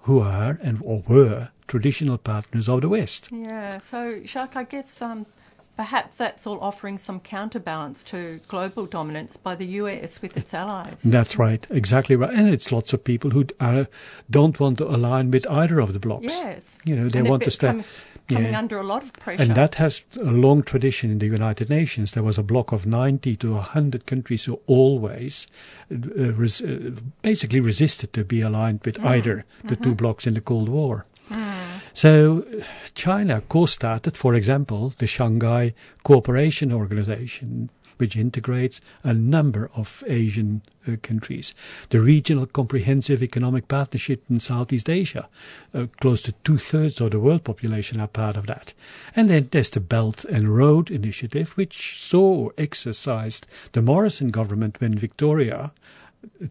who 0.00 0.20
are 0.20 0.58
and 0.62 0.80
or 0.82 1.02
were 1.08 1.50
traditional 1.68 2.18
partners 2.18 2.68
of 2.68 2.80
the 2.80 2.88
West. 2.88 3.28
Yeah. 3.32 3.78
So, 3.78 4.20
Jacques, 4.24 4.56
I 4.56 4.64
guess 4.64 5.02
um, 5.02 5.26
perhaps 5.76 6.16
that's 6.16 6.46
all 6.46 6.58
offering 6.60 6.98
some 6.98 7.20
counterbalance 7.20 8.02
to 8.04 8.40
global 8.48 8.86
dominance 8.86 9.36
by 9.36 9.54
the 9.54 9.66
US 9.66 10.22
with 10.22 10.36
its 10.36 10.54
allies. 10.54 11.02
That's 11.04 11.38
right, 11.38 11.66
exactly 11.70 12.16
right. 12.16 12.32
And 12.32 12.48
it's 12.48 12.72
lots 12.72 12.92
of 12.92 13.04
people 13.04 13.30
who 13.30 13.46
are, 13.60 13.86
don't 14.30 14.58
want 14.58 14.78
to 14.78 14.86
align 14.86 15.30
with 15.30 15.46
either 15.50 15.80
of 15.80 15.92
the 15.92 15.98
blocs. 15.98 16.24
Yes. 16.24 16.78
You 16.84 16.96
know, 16.96 17.08
they 17.08 17.20
And 17.20 17.28
want 17.28 17.42
to 17.44 17.50
stay. 17.50 17.68
Coming, 17.68 17.84
coming 18.28 18.52
yeah. 18.52 18.58
under 18.58 18.78
a 18.78 18.82
lot 18.82 19.02
of 19.02 19.12
pressure. 19.12 19.42
And 19.42 19.54
that 19.54 19.76
has 19.76 20.04
a 20.16 20.32
long 20.32 20.62
tradition 20.62 21.10
in 21.10 21.18
the 21.18 21.26
United 21.26 21.68
Nations. 21.70 22.12
There 22.12 22.22
was 22.22 22.38
a 22.38 22.42
bloc 22.42 22.72
of 22.72 22.86
90 22.86 23.36
to 23.36 23.52
100 23.54 24.06
countries 24.06 24.44
who 24.44 24.60
always 24.66 25.46
uh, 25.92 26.32
res- 26.32 26.62
uh, 26.62 26.92
basically 27.22 27.60
resisted 27.60 28.12
to 28.14 28.24
be 28.24 28.40
aligned 28.40 28.80
with 28.84 29.04
either 29.04 29.44
the 29.64 29.76
two 29.76 29.94
blocs 29.94 30.26
in 30.26 30.34
the 30.34 30.40
Cold 30.40 30.68
War. 30.68 31.06
So 31.96 32.44
uh, 32.52 32.62
China 32.92 33.42
co-started, 33.48 34.18
for 34.18 34.34
example, 34.34 34.92
the 34.98 35.06
Shanghai 35.06 35.72
Cooperation 36.02 36.70
Organization, 36.70 37.70
which 37.96 38.16
integrates 38.16 38.82
a 39.02 39.14
number 39.14 39.70
of 39.74 40.04
Asian 40.06 40.60
uh, 40.86 40.96
countries. 41.02 41.54
The 41.88 42.00
Regional 42.00 42.44
Comprehensive 42.44 43.22
Economic 43.22 43.66
Partnership 43.68 44.22
in 44.28 44.40
Southeast 44.40 44.90
Asia, 44.90 45.26
uh, 45.72 45.86
close 45.98 46.20
to 46.24 46.32
two-thirds 46.44 47.00
of 47.00 47.12
the 47.12 47.18
world 47.18 47.44
population 47.44 47.98
are 47.98 48.08
part 48.08 48.36
of 48.36 48.46
that. 48.46 48.74
And 49.16 49.30
then 49.30 49.48
there's 49.50 49.70
the 49.70 49.80
Belt 49.80 50.26
and 50.26 50.54
Road 50.54 50.90
Initiative, 50.90 51.56
which 51.56 51.98
so 51.98 52.52
exercised 52.58 53.46
the 53.72 53.80
Morrison 53.80 54.28
government 54.28 54.82
when 54.82 54.98
Victoria 54.98 55.72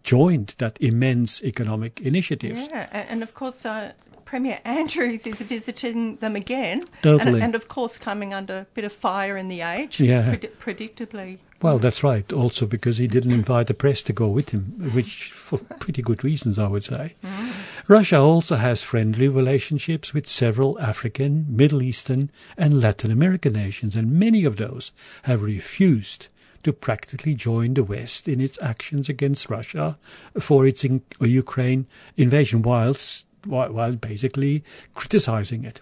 joined 0.01 0.55
that 0.57 0.81
immense 0.81 1.43
economic 1.43 2.01
initiative. 2.01 2.57
Yeah, 2.57 2.89
and 2.91 3.21
of 3.21 3.35
course, 3.35 3.63
uh, 3.63 3.91
Premier 4.25 4.59
Andrews 4.65 5.25
is 5.25 5.39
visiting 5.55 6.15
them 6.17 6.35
again. 6.35 6.85
Totally. 7.01 7.35
And, 7.35 7.43
and 7.43 7.55
of 7.55 7.67
course, 7.67 7.97
coming 7.97 8.33
under 8.33 8.53
a 8.59 8.67
bit 8.73 8.83
of 8.83 8.91
fire 8.91 9.37
in 9.37 9.47
the 9.47 9.61
age, 9.61 9.99
Yeah. 9.99 10.35
predi- 10.35 10.51
predictably. 10.57 11.37
Well, 11.61 11.79
that's 11.79 12.03
right. 12.03 12.31
Also 12.33 12.65
because 12.65 12.97
he 12.97 13.07
didn't 13.07 13.31
invite 13.31 13.67
the 13.67 13.73
press 13.73 14.01
to 14.03 14.13
go 14.13 14.27
with 14.27 14.49
him, 14.49 14.91
which 14.93 15.31
for 15.31 15.57
pretty 15.79 16.01
good 16.01 16.23
reasons, 16.23 16.59
I 16.59 16.67
would 16.67 16.83
say. 16.83 17.15
Mm. 17.23 17.51
Russia 17.87 18.17
also 18.19 18.55
has 18.55 18.81
friendly 18.81 19.27
relationships 19.27 20.13
with 20.13 20.27
several 20.27 20.79
African, 20.79 21.45
Middle 21.49 21.81
Eastern, 21.81 22.29
and 22.57 22.81
Latin 22.81 23.09
American 23.11 23.53
nations, 23.53 23.95
and 23.95 24.11
many 24.19 24.43
of 24.43 24.57
those 24.57 24.91
have 25.23 25.41
refused 25.41 26.27
to 26.63 26.73
practically 26.73 27.35
join 27.35 27.75
the 27.75 27.83
West 27.83 28.27
in 28.27 28.41
its 28.41 28.59
actions 28.61 29.07
against 29.07 29.49
Russia 29.51 29.97
for 30.39 30.65
its 30.65 30.83
in, 30.83 31.03
uh, 31.21 31.25
Ukraine 31.25 31.85
invasion, 32.17 32.63
whilst 32.63 33.27
while, 33.45 33.95
basically 33.95 34.63
criticizing 34.93 35.63
it. 35.63 35.81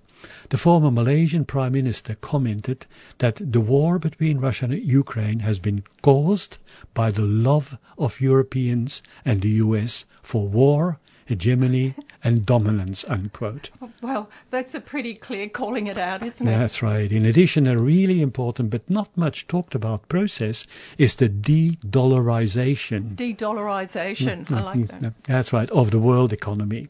The 0.50 0.58
former 0.58 0.90
Malaysian 0.90 1.44
Prime 1.44 1.74
Minister 1.74 2.16
commented 2.16 2.86
that 3.18 3.42
the 3.52 3.60
war 3.60 4.00
between 4.00 4.40
Russia 4.40 4.66
and 4.66 4.74
Ukraine 4.82 5.40
has 5.40 5.60
been 5.60 5.84
caused 6.02 6.60
by 6.94 7.12
the 7.12 7.24
love 7.24 7.78
of 7.98 8.22
Europeans 8.22 9.02
and 9.26 9.42
the 9.42 9.50
US 9.50 10.06
for 10.22 10.48
war, 10.48 11.00
hegemony, 11.26 11.96
and 12.24 12.46
dominance, 12.46 13.04
unquote. 13.10 13.72
Well, 14.02 14.30
that's 14.50 14.74
a 14.74 14.80
pretty 14.80 15.14
clear 15.14 15.50
calling 15.50 15.88
it 15.88 15.98
out, 15.98 16.24
isn't 16.24 16.48
it? 16.48 16.52
That's 16.52 16.82
right. 16.82 17.12
In 17.12 17.26
addition, 17.26 17.68
a 17.68 17.78
really 17.78 18.22
important 18.22 18.70
but 18.70 18.90
not 18.90 19.10
much 19.18 19.48
talked 19.48 19.76
about 19.76 20.08
process 20.08 20.66
is 20.98 21.16
the 21.16 21.28
de-dollarization. 21.28 23.16
De-dollarization. 23.16 24.46
Mm-hmm. 24.46 24.56
I 24.56 24.62
like 24.62 24.88
that. 24.88 25.14
That's 25.24 25.52
right, 25.52 25.70
of 25.72 25.92
the 25.92 26.00
world 26.00 26.32
economy. 26.32 26.88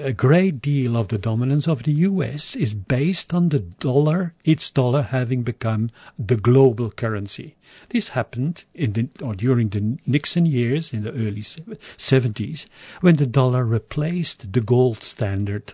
A 0.00 0.12
great 0.12 0.62
deal 0.62 0.96
of 0.96 1.08
the 1.08 1.18
dominance 1.18 1.66
of 1.66 1.82
the 1.82 1.92
US 1.92 2.54
is 2.54 2.72
based 2.74 3.34
on 3.34 3.48
the 3.48 3.58
dollar, 3.58 4.34
its 4.44 4.70
dollar 4.70 5.02
having 5.02 5.42
become 5.42 5.90
the 6.18 6.36
global 6.36 6.90
currency. 6.90 7.56
This 7.88 8.08
happened 8.10 8.64
in 8.74 8.92
the, 8.92 9.08
or 9.22 9.34
during 9.34 9.70
the 9.70 9.98
Nixon 10.06 10.46
years 10.46 10.92
in 10.92 11.02
the 11.02 11.10
early 11.12 11.42
70s 11.42 12.66
when 13.00 13.16
the 13.16 13.26
dollar 13.26 13.64
replaced 13.64 14.52
the 14.52 14.60
gold 14.60 15.02
standard 15.02 15.72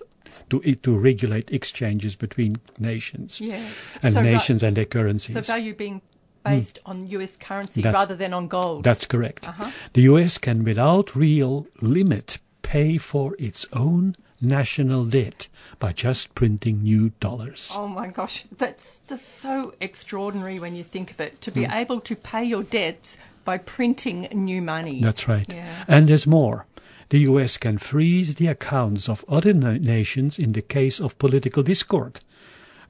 to, 0.51 0.61
to 0.75 0.99
regulate 0.99 1.51
exchanges 1.51 2.17
between 2.17 2.57
nations 2.79 3.41
Yes. 3.41 3.73
and 4.03 4.15
So 4.15 4.23
nations 4.23 4.63
and 4.63 4.77
their 4.77 4.85
currencies. 4.87 5.35
So 5.35 5.43
value 5.43 5.75
being 5.75 6.01
based 6.45 6.79
on 6.87 7.07
US 7.09 7.37
currency 7.37 7.83
That's- 7.83 7.95
rather 8.01 8.17
than 8.17 8.33
on 8.35 8.49
gold. 8.49 8.85
That's 8.85 9.07
correct. 9.07 9.49
Uh-huh. 9.49 9.71
The 9.93 10.03
US 10.03 10.39
can, 10.39 10.65
without 10.65 11.15
real 11.17 11.67
limit, 11.81 12.39
pay 12.65 12.99
for 12.99 13.37
its 13.39 13.67
own 13.73 14.17
national 14.41 15.05
debt 15.05 15.49
by 15.79 15.93
just 15.93 16.35
printing 16.35 16.83
new 16.83 17.11
dollars. 17.21 17.71
Oh 17.75 17.87
my 17.87 18.09
gosh, 18.09 18.45
that's 18.59 19.01
just 19.09 19.29
so 19.41 19.75
extraordinary 19.81 20.59
when 20.59 20.75
you 20.75 20.83
think 20.83 21.11
of 21.13 21.21
it. 21.21 21.41
To 21.43 21.51
be 21.53 21.65
Hmm. 21.65 21.73
able 21.83 22.01
to 22.01 22.15
pay 22.17 22.43
your 22.45 22.65
debts 22.65 23.17
by 23.45 23.59
printing 23.59 24.29
new 24.33 24.61
money. 24.63 25.01
That's 25.01 25.29
right. 25.29 25.51
Yeah. 25.55 25.85
And 25.87 26.09
there's 26.09 26.27
more. 26.27 26.67
The 27.11 27.19
US 27.31 27.57
can 27.59 27.79
freeze 27.79 28.35
the 28.35 28.49
accounts 28.49 29.09
of 29.09 29.25
other 29.29 29.53
na- 29.55 29.79
nations 29.97 30.39
in 30.39 30.53
the 30.53 30.63
case 30.77 30.99
of 31.05 31.19
political 31.19 31.63
discord. 31.63 32.21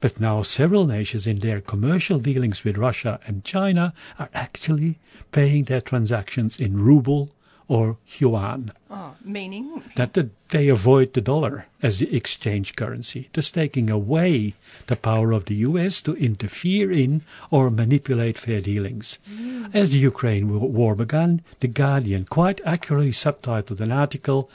But 0.00 0.20
now 0.20 0.42
several 0.42 0.87
nations 0.87 1.26
in 1.26 1.38
their 1.40 1.60
commercial 1.60 2.18
dealings 2.18 2.62
with 2.64 2.78
Russia 2.78 3.18
and 3.26 3.44
China 3.44 3.92
are 4.18 4.30
actually 4.34 4.98
paying 5.32 5.64
their 5.64 5.80
transactions 5.80 6.58
in 6.60 6.76
ruble 6.88 7.30
or 7.68 7.98
yuan. 8.18 8.72
Oh, 8.90 9.16
meaning 9.24 9.83
that 9.96 10.12
the, 10.12 10.31
they 10.50 10.68
avoid 10.68 11.12
the 11.12 11.20
dollar 11.20 11.66
as 11.83 11.98
the 11.98 12.14
exchange 12.14 12.77
currency, 12.77 13.29
thus 13.33 13.50
taking 13.50 13.90
away 13.90 14.55
the 14.87 14.96
power 14.96 15.33
of 15.33 15.46
the 15.46 15.55
US 15.57 16.03
to 16.03 16.14
interfere 16.14 16.90
in 16.90 17.22
or 17.50 17.70
manipulate 17.70 18.38
fair 18.38 18.61
dealings. 18.61 19.18
Hmm. 19.27 19.66
As 19.72 19.90
the 19.90 19.98
Ukraine 19.98 20.48
war 20.48 20.94
began, 20.94 21.42
The 21.61 21.68
Guardian 21.68 22.27
quite 22.27 22.61
accurately 22.64 23.12
subtitled 23.12 23.81
an 23.81 23.92
article 23.92 24.50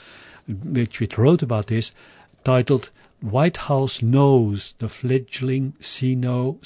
which 0.46 1.00
it 1.02 1.18
wrote 1.18 1.42
about 1.42 1.66
this, 1.68 1.92
titled 2.44 2.90
White 3.20 3.58
House 3.68 4.02
knows 4.02 4.72
the 4.78 4.88
fledgling 4.88 5.74
Sino-Russian 5.80 6.62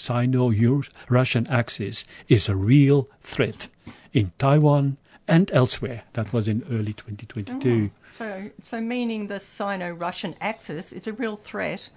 axis 1.48 2.04
is 2.28 2.48
a 2.48 2.54
real 2.56 3.08
threat 3.20 3.68
in 4.12 4.30
Taiwan 4.38 4.96
and 5.28 5.50
elsewhere. 5.52 6.02
That 6.12 6.32
was 6.32 6.48
in 6.48 6.62
early 6.70 6.92
2022. 6.92 7.58
Mm-hmm. 7.58 7.86
so 8.12 8.50
so 8.62 8.80
meaning 8.80 9.28
the 9.28 9.40
Sino-Russian 9.40 10.34
axis 10.40 10.92
is 10.92 11.06
a 11.06 11.12
real 11.12 11.36
threat 11.36 11.88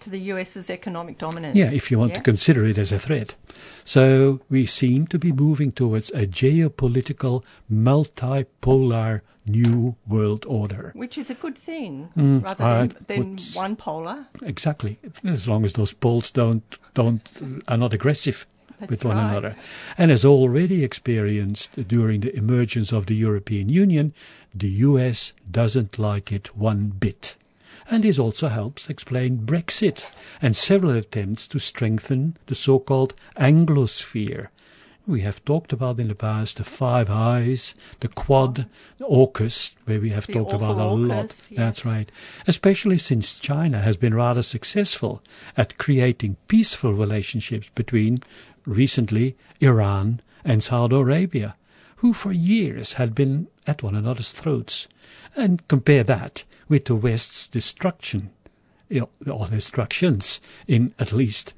to 0.00 0.10
the 0.10 0.18
US's 0.32 0.68
economic 0.68 1.16
dominance. 1.18 1.56
Yeah, 1.56 1.70
if 1.72 1.90
you 1.90 1.98
want 1.98 2.12
Yeah? 2.12 2.18
to 2.18 2.22
consider 2.24 2.66
it 2.66 2.76
as 2.78 2.92
a 2.92 2.98
threat. 2.98 3.34
So 3.84 4.40
we 4.50 4.66
seem 4.66 5.06
to 5.06 5.18
be 5.18 5.32
moving 5.32 5.72
towards 5.72 6.10
a 6.10 6.26
geopolitical, 6.26 7.42
multipolar 7.72 9.22
new 9.46 9.96
world 10.06 10.44
order. 10.46 10.92
Which 10.94 11.16
is 11.16 11.30
a 11.30 11.34
good 11.34 11.56
thing, 11.56 12.10
mm, 12.16 12.42
rather 12.44 12.64
I 12.64 12.86
than, 12.88 12.96
than 13.06 13.38
one 13.54 13.76
polar. 13.76 14.26
Exactly, 14.42 14.98
as 15.24 15.46
long 15.48 15.64
as 15.64 15.72
those 15.72 15.92
poles 15.94 16.30
don't 16.32 16.78
don't 16.94 17.22
are 17.68 17.78
not 17.78 17.94
aggressive 17.94 18.46
That's 18.78 18.90
with 18.90 19.04
one 19.04 19.16
right. 19.16 19.30
another, 19.30 19.56
and 19.96 20.10
as 20.10 20.24
already 20.24 20.84
experienced 20.84 21.88
during 21.88 22.20
the 22.20 22.36
emergence 22.36 22.92
of 22.92 23.06
the 23.06 23.14
European 23.14 23.68
Union, 23.68 24.12
the 24.54 24.68
U.S. 24.68 25.32
doesn't 25.50 25.98
like 25.98 26.30
it 26.30 26.56
one 26.56 26.88
bit. 26.88 27.36
And 27.88 28.02
this 28.02 28.18
also 28.18 28.48
helps 28.48 28.90
explain 28.90 29.46
Brexit 29.46 30.10
and 30.42 30.56
several 30.56 30.92
attempts 30.92 31.46
to 31.48 31.58
strengthen 31.58 32.36
the 32.46 32.54
so-called 32.54 33.14
Anglosphere. 33.36 34.48
We 35.06 35.20
have 35.20 35.44
talked 35.44 35.72
about 35.72 36.00
in 36.00 36.08
the 36.08 36.16
past 36.16 36.56
the 36.56 36.64
Five 36.64 37.08
Eyes, 37.08 37.76
the 38.00 38.08
Quad, 38.08 38.66
the 38.98 39.04
AUKUS, 39.04 39.76
where 39.84 40.00
we 40.00 40.10
have 40.10 40.26
The 40.26 40.32
talked 40.32 40.52
about 40.52 40.78
a 40.78 40.84
lot. 40.84 41.26
AUKUS, 41.26 41.56
That's 41.56 41.84
right. 41.84 42.10
Especially 42.48 42.98
since 42.98 43.38
China 43.38 43.78
has 43.78 43.96
been 43.96 44.14
rather 44.14 44.42
successful 44.42 45.22
at 45.56 45.78
creating 45.78 46.38
peaceful 46.48 46.92
relationships 46.92 47.70
between, 47.76 48.18
recently, 48.66 49.36
Iran 49.60 50.20
and 50.44 50.62
Saudi 50.62 50.96
Arabia, 50.96 51.56
who 51.96 52.12
for 52.12 52.32
years 52.32 52.94
had 52.94 53.14
been 53.14 53.48
at 53.66 53.82
one 53.82 53.94
another's 53.94 54.32
throats. 54.32 54.86
And 55.36 55.66
compare 55.68 56.04
that 56.04 56.44
with 56.68 56.86
the 56.86 56.94
West's 56.94 57.48
destruction, 57.48 58.30
or 58.90 59.46
destructions 59.48 60.40
in 60.66 60.94
at 60.98 61.12
least 61.12 61.54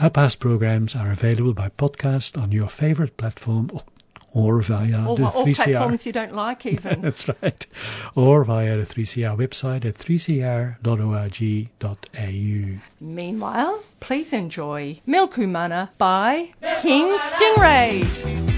Our 0.00 0.10
past 0.10 0.38
programs 0.38 0.94
are 0.94 1.10
available 1.10 1.54
by 1.54 1.70
podcast 1.70 2.40
on 2.40 2.52
your 2.52 2.68
favorite 2.68 3.16
platform 3.16 3.70
or, 4.38 4.58
or 4.58 4.62
via 4.62 5.04
All, 5.06 5.16
the 5.16 5.24
all 5.24 5.44
3CR. 5.44 5.54
platforms 5.64 6.06
you 6.06 6.12
don't 6.12 6.34
like 6.34 6.64
even. 6.74 7.00
That's 7.00 7.28
right. 7.28 7.66
Or 8.14 8.44
via 8.44 8.76
the 8.76 8.84
3CR 8.84 9.36
website 9.36 9.84
at 9.84 9.94
3cr.org.au. 9.94 10.78
Meanwhile, 13.00 13.82
please 14.00 14.32
enjoy 14.32 15.00
Milkumana 15.06 15.90
by 15.98 16.50
King 16.82 17.16
Stingray. 17.18 18.57